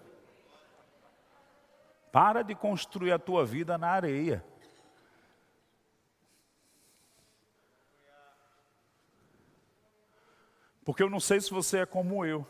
[2.13, 4.45] Para de construir a tua vida na areia.
[10.87, 12.47] Porque eu não sei se você é como eu.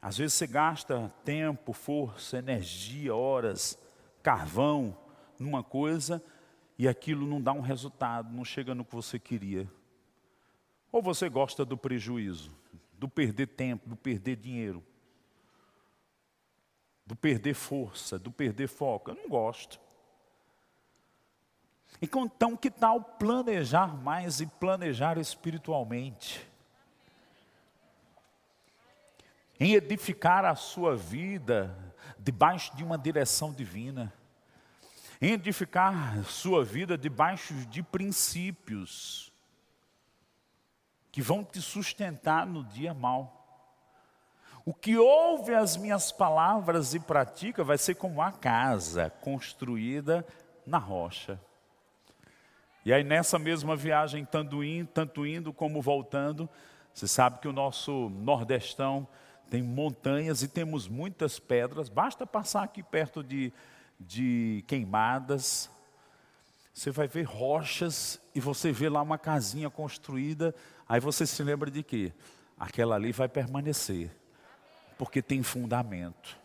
[0.00, 3.76] Às vezes você gasta tempo, força, energia, horas,
[4.22, 4.96] carvão,
[5.36, 6.22] numa coisa
[6.78, 9.68] e aquilo não dá um resultado, não chega no que você queria.
[10.92, 12.52] Ou você gosta do prejuízo,
[12.92, 14.80] do perder tempo, do perder dinheiro,
[17.04, 19.10] do perder força, do perder foco?
[19.10, 19.80] Eu não gosto.
[22.00, 26.54] Então, que tal planejar mais e planejar espiritualmente?
[29.58, 31.76] Em edificar a sua vida
[32.18, 34.12] debaixo de uma direção divina.
[35.20, 39.32] Em edificar sua vida debaixo de princípios
[41.10, 43.32] que vão te sustentar no dia mal.
[44.66, 50.26] O que ouve as minhas palavras e pratica vai ser como a casa construída
[50.66, 51.40] na rocha.
[52.84, 56.48] E aí nessa mesma viagem, tanto indo, tanto indo como voltando,
[56.92, 59.08] você sabe que o nosso nordestão
[59.50, 63.52] tem montanhas e temos muitas pedras, basta passar aqui perto de,
[63.98, 65.70] de queimadas,
[66.74, 70.54] você vai ver rochas e você vê lá uma casinha construída,
[70.88, 72.12] aí você se lembra de quê?
[72.58, 74.10] Aquela ali vai permanecer,
[74.98, 76.36] porque tem fundamento.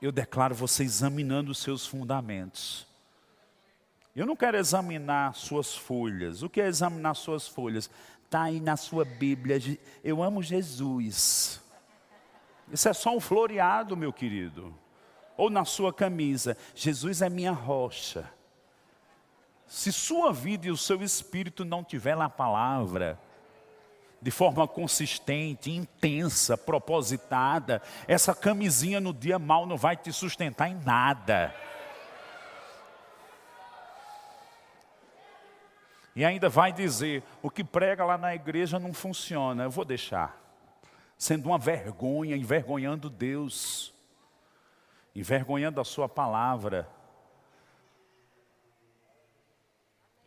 [0.00, 2.86] Eu declaro você examinando os seus fundamentos.
[4.14, 6.42] Eu não quero examinar suas folhas.
[6.42, 7.88] O que é examinar suas folhas?
[8.30, 9.58] Está aí na sua Bíblia.
[10.04, 11.60] Eu amo Jesus.
[12.70, 14.72] Isso é só um floreado, meu querido.
[15.36, 16.56] Ou na sua camisa.
[16.72, 18.32] Jesus é minha rocha.
[19.66, 23.18] Se sua vida e o seu espírito não tiver na palavra,
[24.22, 30.78] de forma consistente, intensa, propositada, essa camisinha no dia mal não vai te sustentar em
[30.84, 31.52] nada.
[36.20, 40.38] E ainda vai dizer: o que prega lá na igreja não funciona, eu vou deixar.
[41.16, 43.94] Sendo uma vergonha, envergonhando Deus,
[45.16, 46.86] envergonhando a Sua palavra.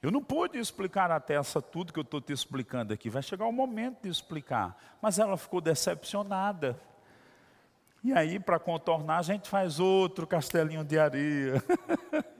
[0.02, 3.08] Eu não pude explicar até essa tudo que eu estou te explicando aqui.
[3.08, 4.76] Vai chegar o momento de explicar.
[5.00, 6.76] Mas ela ficou decepcionada.
[8.04, 11.64] E aí, para contornar, a gente faz outro castelinho de areia.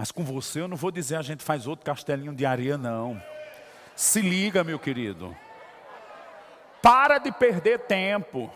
[0.00, 3.22] Mas com você eu não vou dizer a gente faz outro castelinho de areia, não.
[3.94, 5.36] Se liga, meu querido.
[6.80, 8.50] Para de perder tempo.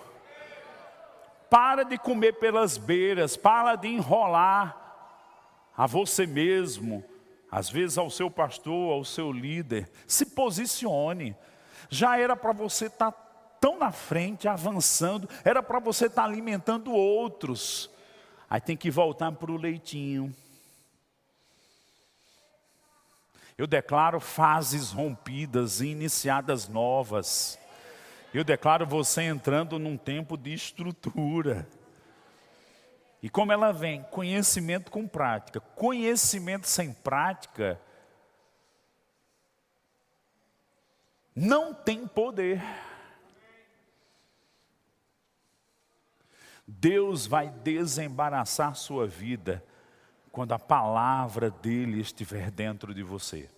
[1.51, 3.36] Para de comer pelas beiras.
[3.36, 4.74] Para de enrolar
[5.76, 7.05] a você mesmo.
[7.51, 9.90] Às vezes ao seu pastor, ao seu líder.
[10.07, 11.36] Se posicione.
[11.90, 13.18] Já era para você estar tá
[13.61, 15.28] tão na frente, avançando.
[15.45, 17.90] Era para você estar tá alimentando outros.
[18.49, 20.34] Aí tem que voltar para o leitinho
[23.57, 27.59] Eu declaro fases rompidas e iniciadas novas.
[28.32, 31.68] Eu declaro você entrando num tempo de estrutura.
[33.22, 34.02] E como ela vem?
[34.11, 35.61] Conhecimento com prática.
[35.61, 37.80] Conhecimento sem prática
[41.34, 42.61] não tem poder.
[46.66, 49.62] Deus vai desembaraçar sua vida
[50.35, 53.49] quando a palavra dele estiver dentro de você.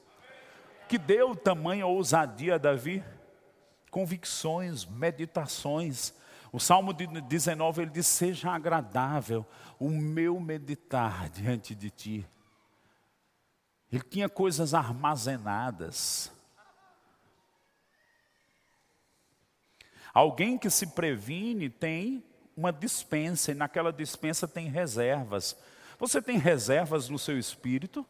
[0.87, 3.03] Que deu tamanha ousadia a Davi?
[3.91, 6.13] Convicções, meditações.
[6.53, 9.45] O Salmo 19 ele diz: Seja agradável
[9.81, 12.29] o meu meditar diante de ti.
[13.91, 16.31] Ele tinha coisas armazenadas.
[20.13, 22.23] Alguém que se previne tem
[22.55, 25.57] uma dispensa, e naquela dispensa tem reservas.
[25.99, 28.07] Você tem reservas no seu espírito?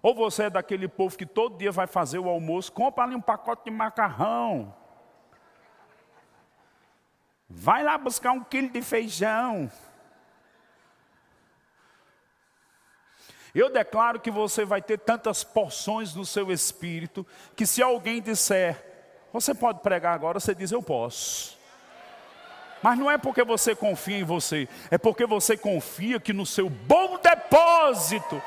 [0.00, 3.20] Ou você é daquele povo que todo dia vai fazer o almoço, compra ali um
[3.20, 4.74] pacote de macarrão.
[7.48, 9.70] Vai lá buscar um quilo de feijão.
[13.54, 17.26] Eu declaro que você vai ter tantas porções no seu espírito,
[17.56, 21.57] que se alguém disser, você pode pregar agora, você diz, eu posso.
[22.82, 26.70] Mas não é porque você confia em você, é porque você confia que no seu
[26.70, 28.40] bom depósito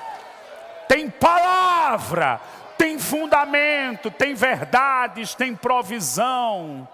[0.87, 2.39] tem palavra,
[2.77, 6.87] tem fundamento, tem verdades, tem provisão,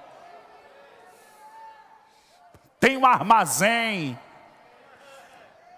[2.79, 4.17] tem um armazém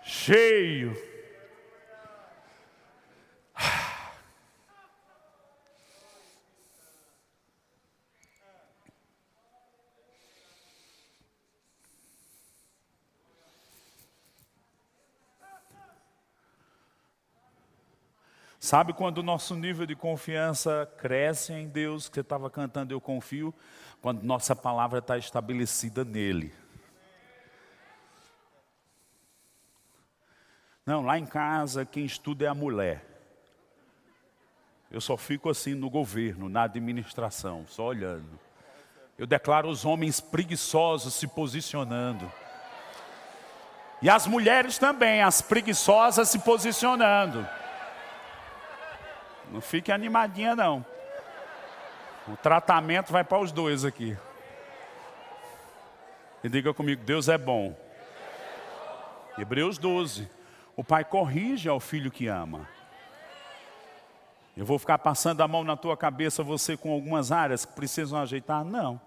[0.01, 1.08] cheio.
[18.69, 23.01] Sabe quando o nosso nível de confiança cresce em Deus, que você estava cantando Eu
[23.01, 23.51] Confio?
[23.99, 26.53] Quando nossa palavra está estabelecida nele.
[30.85, 33.03] Não, lá em casa quem estuda é a mulher.
[34.91, 38.39] Eu só fico assim no governo, na administração, só olhando.
[39.17, 42.31] Eu declaro os homens preguiçosos se posicionando.
[43.99, 47.49] E as mulheres também, as preguiçosas se posicionando.
[49.49, 50.85] Não fique animadinha não.
[52.27, 54.17] O tratamento vai para os dois aqui.
[56.43, 57.75] E diga comigo, Deus é bom.
[59.37, 60.29] Hebreus 12.
[60.75, 62.67] O pai corrige ao filho que ama.
[64.55, 68.19] Eu vou ficar passando a mão na tua cabeça, você com algumas áreas que precisam
[68.19, 68.63] ajeitar?
[68.63, 68.99] Não.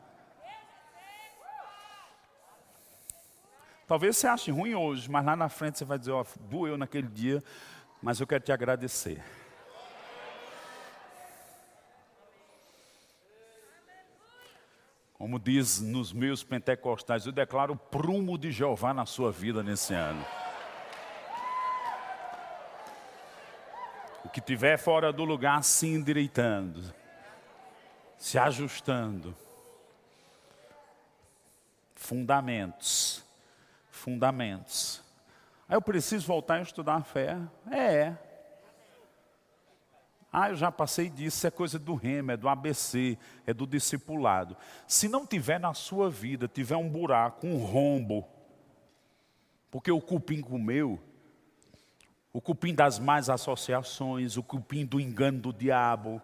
[3.86, 6.78] Talvez você ache ruim hoje, mas lá na frente você vai dizer, ó, oh, doeu
[6.78, 7.43] naquele dia,
[8.03, 9.22] mas eu quero te agradecer.
[15.22, 19.94] Como diz nos meus pentecostais, eu declaro o prumo de Jeová na sua vida nesse
[19.94, 20.26] ano.
[24.24, 26.92] O que tiver fora do lugar se endireitando,
[28.18, 29.32] se ajustando.
[31.94, 33.24] Fundamentos
[33.88, 35.00] fundamentos.
[35.68, 37.38] Aí eu preciso voltar a estudar a fé?
[37.70, 38.32] É.
[40.33, 44.57] Ah, eu já passei disso, é coisa do rema, é do ABC, é do discipulado.
[44.87, 48.26] Se não tiver na sua vida, tiver um buraco, um rombo,
[49.70, 50.99] porque o cupim comeu,
[52.33, 56.22] o cupim das más associações, o cupim do engano do diabo,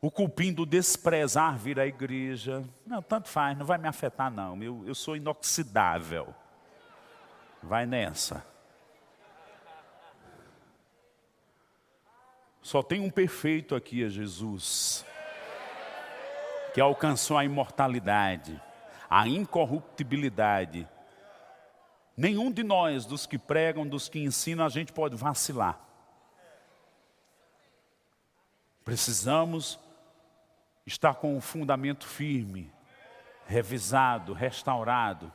[0.00, 2.64] o cupim do desprezar vir à igreja.
[2.84, 4.60] Não, tanto faz, não vai me afetar não.
[4.60, 6.34] Eu, eu sou inoxidável.
[7.62, 8.44] Vai nessa.
[12.62, 15.04] Só tem um perfeito aqui, é Jesus.
[16.72, 18.58] Que alcançou a imortalidade,
[19.10, 20.88] a incorruptibilidade.
[22.16, 25.80] Nenhum de nós, dos que pregam, dos que ensinam, a gente pode vacilar.
[28.84, 29.78] Precisamos
[30.86, 32.72] está com o fundamento firme,
[33.46, 35.32] revisado, restaurado.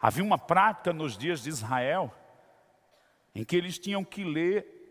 [0.00, 2.12] Havia uma prática nos dias de Israel
[3.34, 4.81] em que eles tinham que ler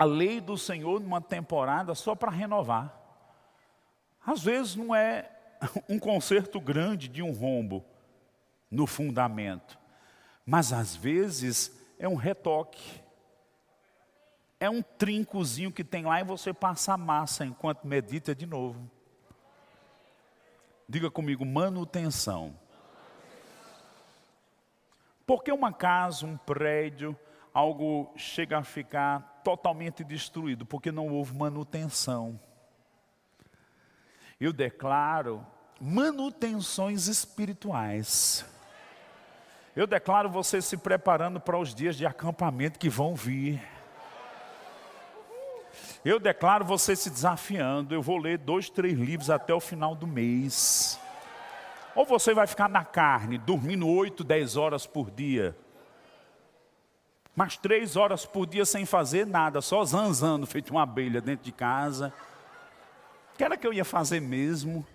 [0.00, 2.98] a lei do Senhor numa temporada só para renovar.
[4.24, 5.30] Às vezes não é
[5.88, 7.84] um conserto grande de um rombo
[8.70, 9.78] no fundamento,
[10.46, 13.00] mas às vezes é um retoque
[14.60, 18.90] é um trincozinho que tem lá e você passa a massa enquanto medita de novo.
[20.86, 22.54] Diga comigo, manutenção.
[25.26, 27.16] Porque uma casa, um prédio,
[27.54, 30.64] algo chega a ficar totalmente destruído?
[30.64, 32.38] Porque não houve manutenção.
[34.40, 35.46] Eu declaro
[35.80, 38.44] manutenções espirituais.
[39.74, 43.62] Eu declaro você se preparando para os dias de acampamento que vão vir.
[46.04, 47.94] Eu declaro você se desafiando.
[47.94, 50.98] Eu vou ler dois, três livros até o final do mês.
[51.94, 55.56] Ou você vai ficar na carne, dormindo oito, dez horas por dia.
[57.34, 61.52] Mas três horas por dia sem fazer nada, só zanzando, feito uma abelha dentro de
[61.52, 62.12] casa.
[63.36, 64.86] Que era que eu ia fazer mesmo?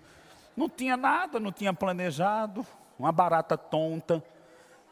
[0.56, 2.66] Não tinha nada, não tinha planejado.
[2.98, 4.22] Uma barata tonta.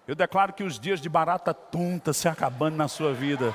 [0.06, 3.54] Eu declaro que os dias de barata tonta se acabando na sua vida.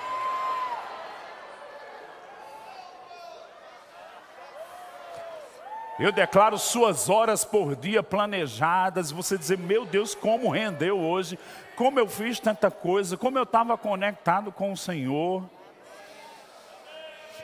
[5.99, 9.11] Eu declaro suas horas por dia planejadas.
[9.11, 11.37] Você dizer, meu Deus, como rendeu hoje,
[11.75, 15.43] como eu fiz tanta coisa, como eu estava conectado com o Senhor.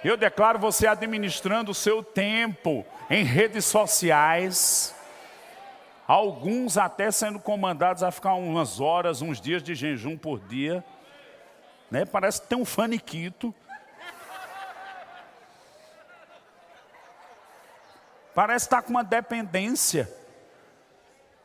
[0.02, 4.96] Eu declaro você administrando o seu tempo em redes sociais.
[6.08, 10.82] Alguns até sendo comandados a ficar umas horas, uns dias de jejum por dia.
[11.92, 12.06] Né?
[12.06, 13.54] Parece que tem um faniquito.
[18.36, 20.14] Parece estar com uma dependência.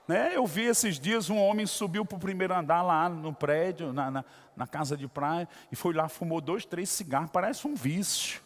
[0.09, 0.33] Né?
[0.35, 4.11] Eu vi esses dias um homem subiu para o primeiro andar lá no prédio, na,
[4.11, 4.25] na,
[4.57, 8.43] na, casa de praia, e foi lá, fumou dois, três cigarros, parece um vício.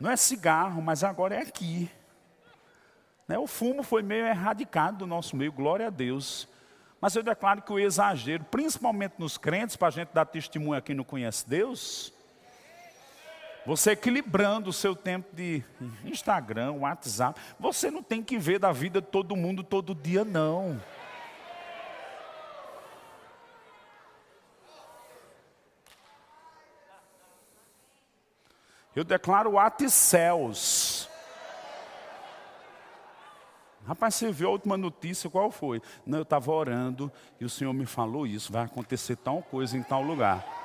[0.00, 1.88] Não é cigarro, mas agora é aqui.
[3.28, 3.38] Né?
[3.38, 6.48] O fumo foi meio erradicado do nosso meio, glória a Deus.
[7.00, 10.82] Mas eu declaro que o exagero, principalmente nos crentes, para a gente dar testemunho a
[10.82, 12.12] quem não conhece Deus,
[13.66, 15.62] você equilibrando o seu tempo de
[16.04, 17.40] Instagram, WhatsApp.
[17.58, 20.80] Você não tem que ver da vida de todo mundo todo dia, não.
[28.94, 29.52] Eu declaro
[29.88, 31.08] céus.
[33.86, 35.80] Rapaz, você viu a última notícia, qual foi?
[36.04, 39.82] Não, eu estava orando e o Senhor me falou isso, vai acontecer tal coisa em
[39.82, 40.59] tal lugar.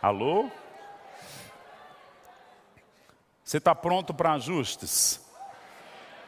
[0.00, 0.48] Alô?
[3.42, 5.20] Você está pronto para ajustes?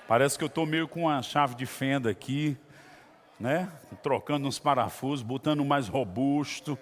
[0.09, 2.59] Parece que eu estou meio com uma chave de fenda aqui,
[3.39, 3.71] né?
[4.03, 6.77] Trocando uns parafusos, botando mais robusto.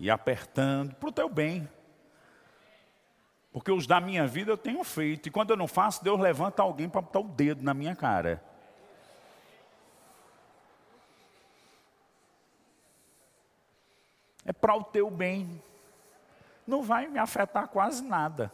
[0.00, 1.68] E apertando para o teu bem.
[3.52, 5.28] Porque os da minha vida eu tenho feito.
[5.28, 8.42] E quando eu não faço, Deus levanta alguém para botar o dedo na minha cara.
[14.48, 15.62] É para o teu bem.
[16.66, 18.50] Não vai me afetar quase nada.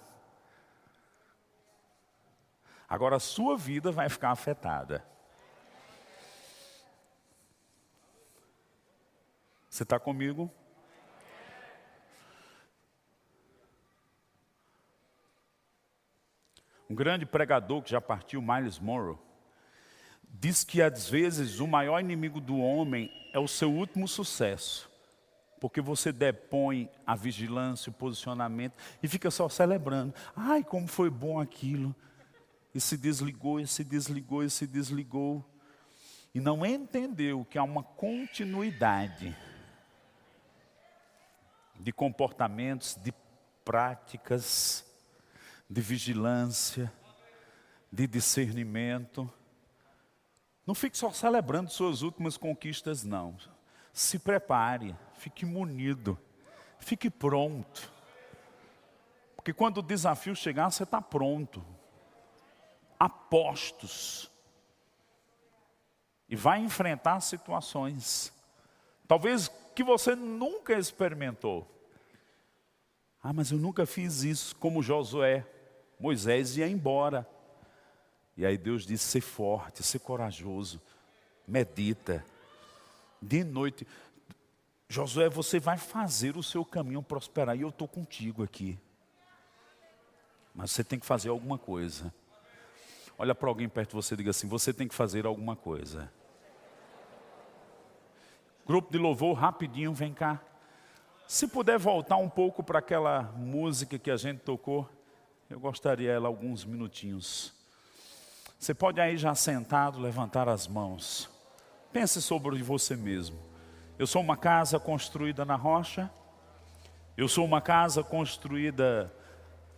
[2.88, 5.06] Agora a sua vida vai ficar afetada.
[9.70, 10.50] Você está comigo?
[16.90, 19.16] Um grande pregador que já partiu, Miles Monroe,
[20.24, 24.92] diz que às vezes o maior inimigo do homem é o seu último sucesso.
[25.64, 30.14] Porque você depõe a vigilância, o posicionamento e fica só celebrando.
[30.36, 31.96] Ai, como foi bom aquilo
[32.74, 35.42] e se desligou, e se desligou, e se desligou.
[36.34, 39.34] E não entendeu que há uma continuidade
[41.80, 43.14] de comportamentos, de
[43.64, 44.84] práticas,
[45.66, 46.92] de vigilância,
[47.90, 49.32] de discernimento.
[50.66, 53.34] Não fique só celebrando suas últimas conquistas, não.
[53.94, 54.94] Se prepare,
[55.24, 56.18] fique munido,
[56.78, 57.90] fique pronto.
[59.34, 61.64] Porque quando o desafio chegar, você está pronto
[62.98, 64.30] apostos.
[66.28, 68.32] E vai enfrentar situações,
[69.08, 71.66] talvez que você nunca experimentou.
[73.22, 75.46] Ah, mas eu nunca fiz isso, como Josué.
[75.98, 77.26] Moisés ia embora.
[78.36, 80.80] E aí Deus disse: ser forte, ser corajoso,
[81.46, 82.24] medita.
[83.20, 83.86] De noite,
[84.94, 88.78] Josué, você vai fazer o seu caminho prosperar, e eu estou contigo aqui.
[90.54, 92.14] Mas você tem que fazer alguma coisa.
[93.18, 96.12] Olha para alguém perto de você e diga assim: você tem que fazer alguma coisa.
[98.64, 100.40] Grupo de louvor, rapidinho, vem cá.
[101.26, 104.88] Se puder voltar um pouco para aquela música que a gente tocou,
[105.50, 107.52] eu gostaria ela alguns minutinhos.
[108.60, 111.28] Você pode aí já sentado levantar as mãos.
[111.92, 113.53] Pense sobre você mesmo.
[113.96, 116.10] Eu sou uma casa construída na rocha.
[117.16, 119.14] Eu sou uma casa construída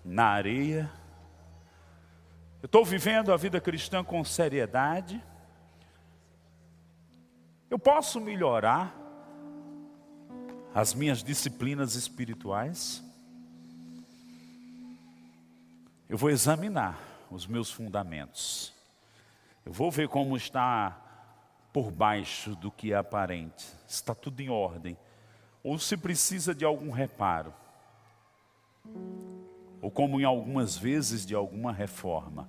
[0.02, 0.90] na areia.
[2.62, 5.22] Eu estou vivendo a vida cristã com seriedade.
[7.68, 8.96] Eu posso melhorar
[10.74, 13.04] as minhas disciplinas espirituais.
[16.08, 16.98] Eu vou examinar
[17.30, 18.72] os meus fundamentos.
[19.64, 21.05] Eu vou ver como está
[21.76, 23.66] por baixo do que é aparente.
[23.86, 24.96] Está tudo em ordem.
[25.62, 27.52] Ou se precisa de algum reparo.
[29.82, 32.48] Ou como em algumas vezes de alguma reforma.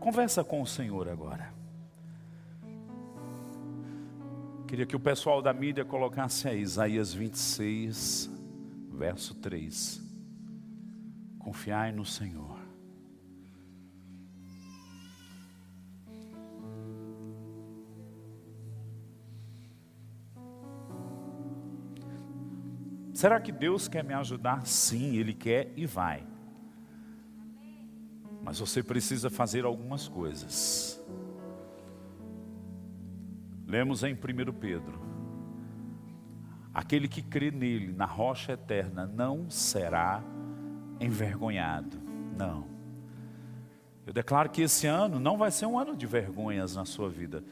[0.00, 1.52] Conversa com o Senhor agora.
[4.66, 8.30] Queria que o pessoal da mídia colocasse aí Isaías 26,
[8.90, 10.00] verso 3.
[11.40, 12.55] Confiai no Senhor.
[23.16, 24.66] Será que Deus quer me ajudar?
[24.66, 26.22] Sim, Ele quer e vai.
[28.42, 31.02] Mas você precisa fazer algumas coisas.
[33.66, 35.00] Lemos em 1 Pedro:
[36.74, 40.22] Aquele que crê nele, na rocha eterna, não será
[41.00, 41.96] envergonhado.
[42.36, 42.66] Não.
[44.06, 47.42] Eu declaro que esse ano não vai ser um ano de vergonhas na sua vida.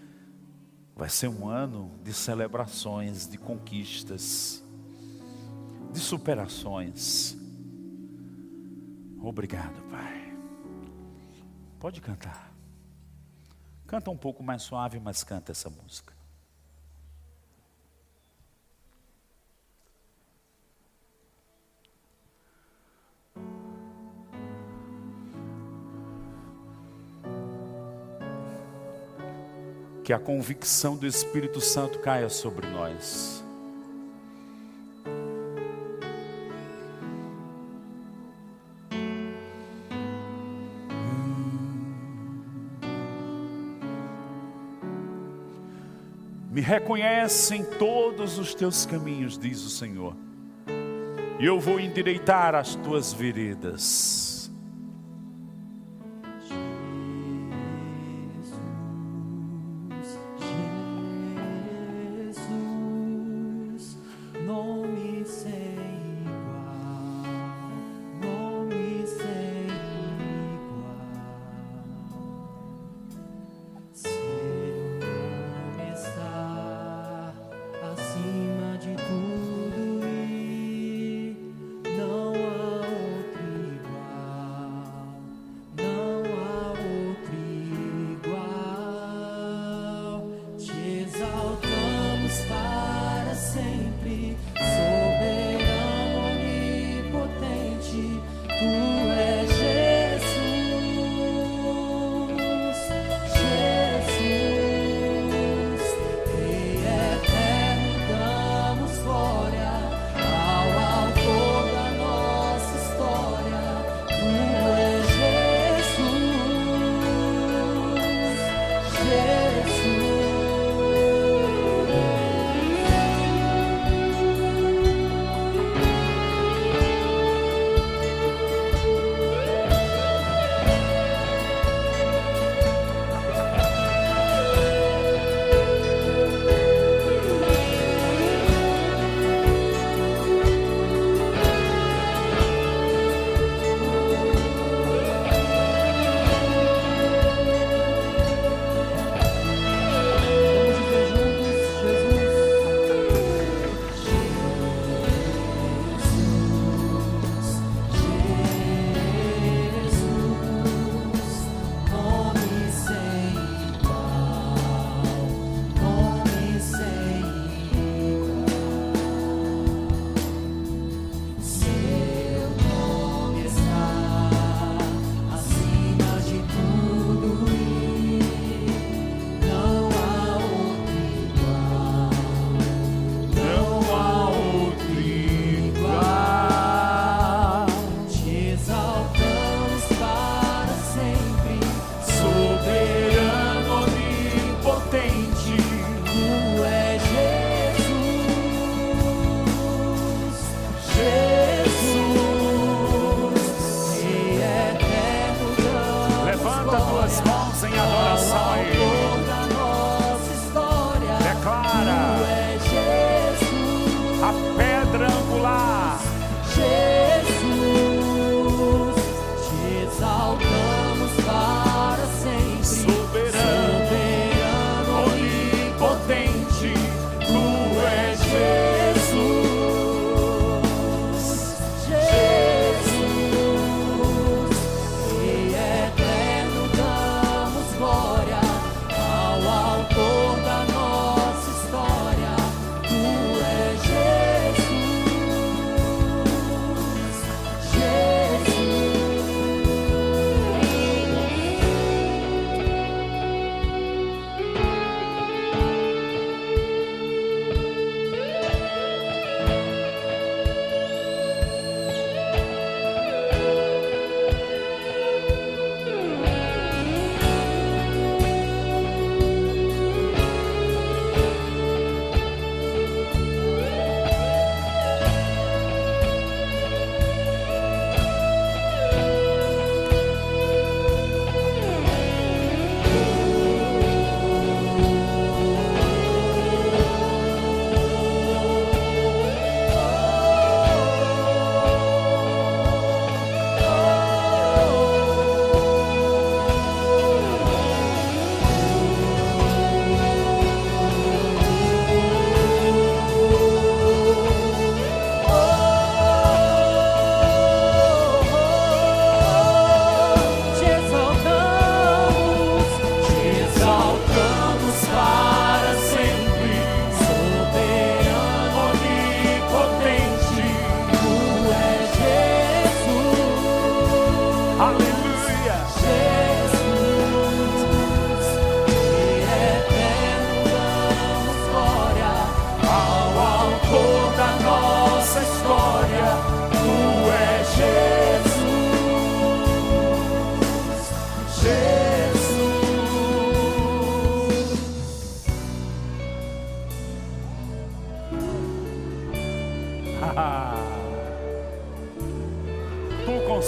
[0.94, 4.63] Vai ser um ano de celebrações, de conquistas,
[5.94, 7.36] de superações.
[9.22, 10.36] Obrigado, Pai.
[11.78, 12.52] Pode cantar.
[13.86, 16.12] Canta um pouco mais suave, mas canta essa música.
[30.02, 33.43] Que a convicção do Espírito Santo caia sobre nós.
[46.64, 50.16] Me reconhece em todos os teus caminhos, diz o Senhor.
[51.38, 54.33] e eu vou endireitar as tuas veredas.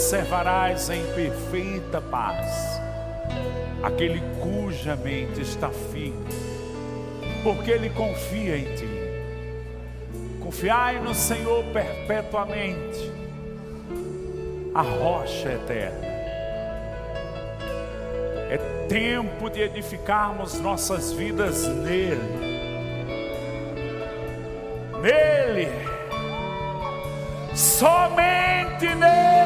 [0.07, 2.79] Conservarás em perfeita paz
[3.83, 6.25] aquele cuja mente está firme,
[7.43, 8.87] porque ele confia em ti.
[10.39, 13.11] Confiai no Senhor perpetuamente,
[14.73, 16.07] a rocha eterna.
[18.49, 22.21] É tempo de edificarmos nossas vidas nele.
[25.01, 25.67] Nele,
[27.53, 29.36] somente nele.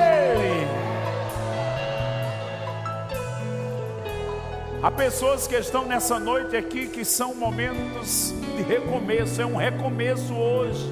[4.84, 10.34] Há pessoas que estão nessa noite aqui que são momentos de recomeço, é um recomeço
[10.34, 10.91] hoje.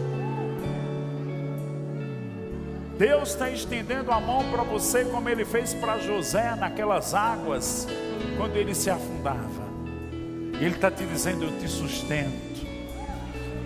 [2.99, 7.87] Deus está estendendo a mão para você, como Ele fez para José naquelas águas,
[8.37, 9.67] quando ele se afundava.
[10.59, 12.67] Ele está te dizendo: Eu te sustento,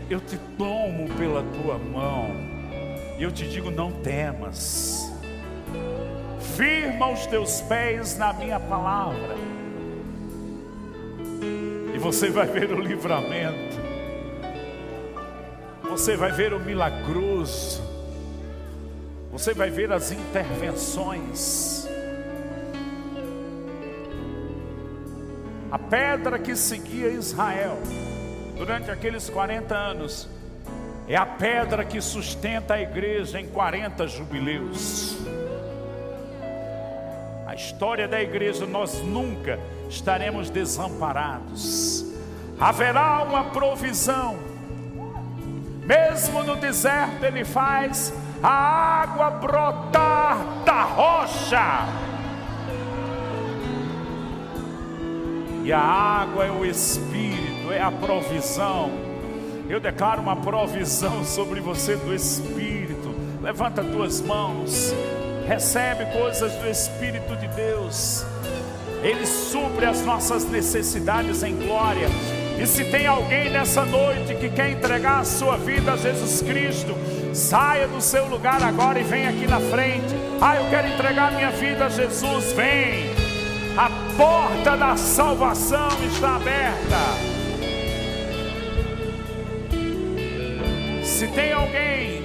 [0.10, 2.30] eu te tomo pela tua mão,
[3.20, 5.12] e eu te digo: Não temas,
[6.56, 9.53] firma os teus pés na minha palavra
[12.04, 13.78] você vai ver o livramento,
[15.84, 17.82] você vai ver o milagroso,
[19.32, 21.88] você vai ver as intervenções.
[25.72, 27.78] A pedra que seguia Israel
[28.58, 30.28] durante aqueles 40 anos
[31.08, 35.16] é a pedra que sustenta a igreja em 40 jubileus.
[37.54, 42.04] A história da igreja nós nunca estaremos desamparados.
[42.60, 44.40] Haverá uma provisão.
[45.86, 51.88] Mesmo no deserto, Ele faz a água brotar da rocha.
[55.64, 58.90] E a água é o Espírito, é a provisão.
[59.70, 63.14] Eu declaro uma provisão sobre você do Espírito.
[63.44, 64.92] Levanta tuas mãos,
[65.48, 68.26] recebe coisas do Espírito de Deus.
[69.02, 72.08] Ele supre as nossas necessidades em glória.
[72.58, 76.96] E se tem alguém nessa noite que quer entregar a sua vida a Jesus Cristo,
[77.34, 80.16] saia do seu lugar agora e vem aqui na frente.
[80.40, 82.54] Ah, eu quero entregar minha vida a Jesus.
[82.54, 83.12] Vem.
[83.76, 87.34] A porta da salvação está aberta.
[91.04, 92.23] Se tem alguém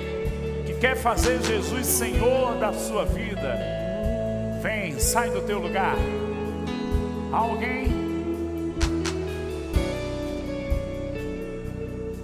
[0.81, 3.59] quer fazer Jesus Senhor da sua vida,
[4.63, 5.97] vem, sai do teu lugar.
[7.33, 7.89] Alguém?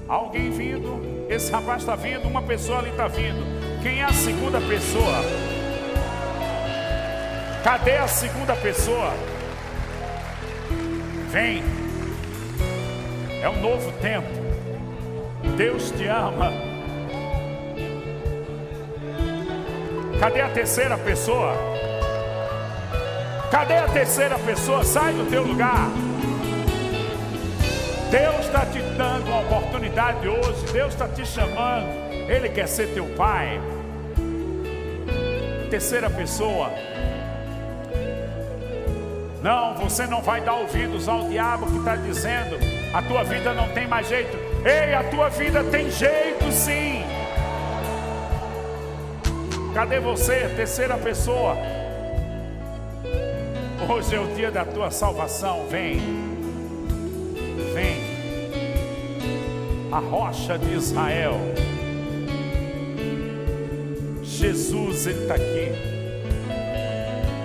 [0.09, 1.27] Alguém vindo?
[1.29, 3.45] Esse rapaz está vindo, uma pessoa ali está vindo.
[3.83, 5.23] Quem é a segunda pessoa?
[7.65, 9.13] Cadê a segunda pessoa?
[11.31, 11.63] Vem.
[13.43, 14.29] É um novo tempo.
[15.57, 16.64] Deus te ama.
[20.25, 21.53] Cadê a terceira pessoa?
[23.51, 24.83] Cadê a terceira pessoa?
[24.83, 25.91] Sai do teu lugar.
[28.11, 30.65] Deus está te dando uma oportunidade hoje.
[30.73, 31.89] Deus está te chamando.
[32.11, 33.61] Ele quer ser teu pai.
[35.69, 36.73] Terceira pessoa.
[39.43, 42.57] Não, você não vai dar ouvidos ao diabo que está dizendo:
[42.95, 44.35] a tua vida não tem mais jeito.
[44.65, 47.04] Ei, a tua vida tem jeito sim.
[49.75, 51.57] Cadê você, terceira pessoa?
[53.91, 55.67] Hoje é o dia da tua salvação.
[55.69, 55.99] Vem,
[57.75, 57.97] vem.
[59.91, 61.35] A rocha de Israel.
[64.23, 65.73] Jesus, Ele está aqui.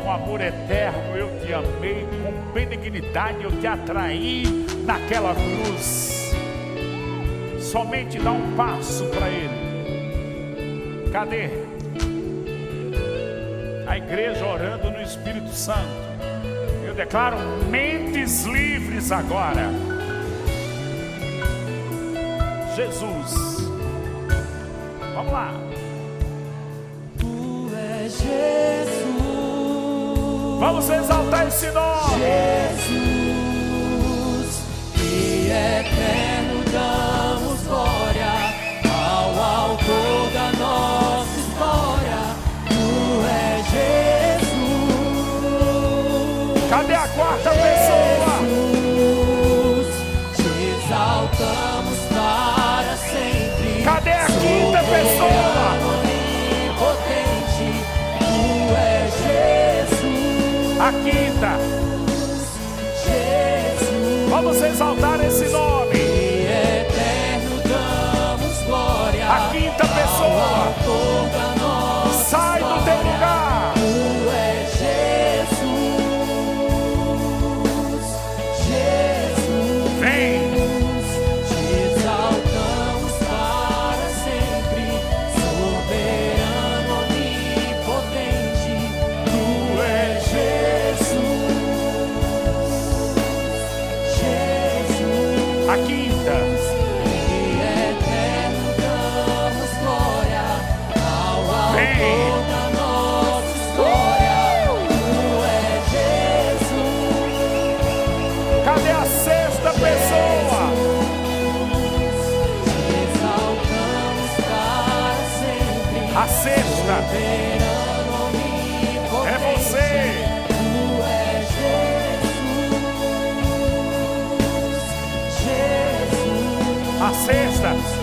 [0.04, 4.44] Com amor eterno eu te amei, com benignidade eu te atraí
[4.86, 6.32] naquela cruz.
[7.60, 11.10] Somente dá um passo para Ele.
[11.12, 11.69] Cadê?
[13.90, 16.10] A igreja orando no Espírito Santo
[17.00, 17.38] declaro
[17.70, 19.72] mentes livres agora.
[22.76, 23.70] Jesus.
[25.16, 25.54] Vamos lá.
[27.18, 27.72] Tu
[28.04, 29.10] és Jesus.
[30.60, 32.20] Vamos exaltar esse nome.
[32.90, 33.42] Jesus,
[34.94, 35.99] que eterno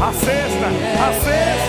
[0.01, 1.66] a sexta, a sexta.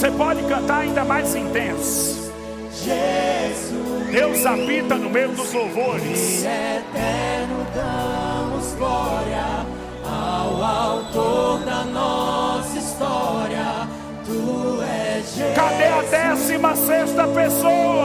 [0.00, 2.32] Você pode cantar ainda mais intenso.
[2.72, 6.42] Jesus, Deus habita no meio dos louvores.
[6.42, 9.66] Eterno, damos glória
[10.02, 13.86] ao autor da nossa história.
[14.24, 15.54] Tu és Jesus.
[15.54, 17.99] Cadê a décima sexta pessoa?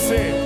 [0.00, 0.39] você.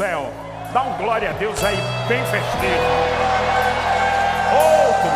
[0.00, 0.32] céu.
[0.72, 1.76] Dá um glória a Deus aí,
[2.08, 2.90] bem festejo.
[4.56, 5.10] Outro.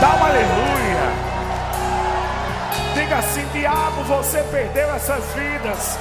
[0.00, 1.08] Dá uma aleluia.
[2.94, 5.98] Diga assim: diabo, você perdeu essas vidas.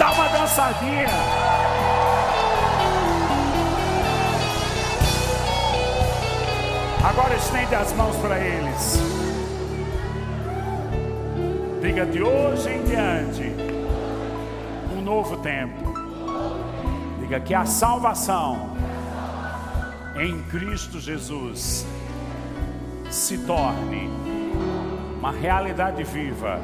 [0.00, 1.06] Dá uma dançadinha.
[7.08, 9.17] Agora estende as mãos para eles.
[11.98, 13.42] Diga de hoje em diante
[14.96, 15.92] um novo tempo.
[17.18, 18.76] Diga que a salvação
[20.14, 21.84] em Cristo Jesus
[23.10, 24.08] se torne
[25.18, 26.60] uma realidade viva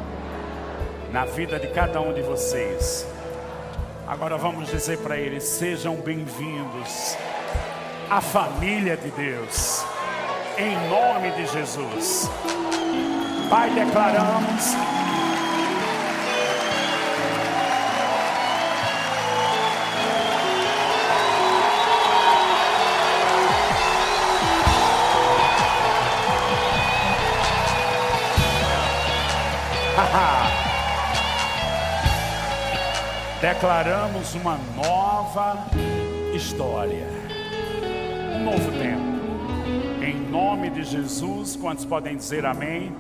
[1.13, 3.05] na vida de cada um de vocês.
[4.07, 7.17] Agora vamos dizer para eles: sejam bem-vindos
[8.09, 9.85] à família de Deus,
[10.57, 12.31] em nome de Jesus.
[13.51, 14.94] Pai, declaramos
[33.45, 35.67] Declaramos uma nova
[36.35, 37.07] história,
[38.37, 40.03] um novo tempo.
[40.03, 42.97] Em nome de Jesus, quantos podem dizer amém?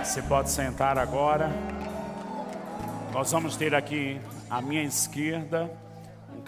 [0.00, 1.50] Você pode sentar agora.
[3.12, 5.68] Nós vamos ter aqui à minha esquerda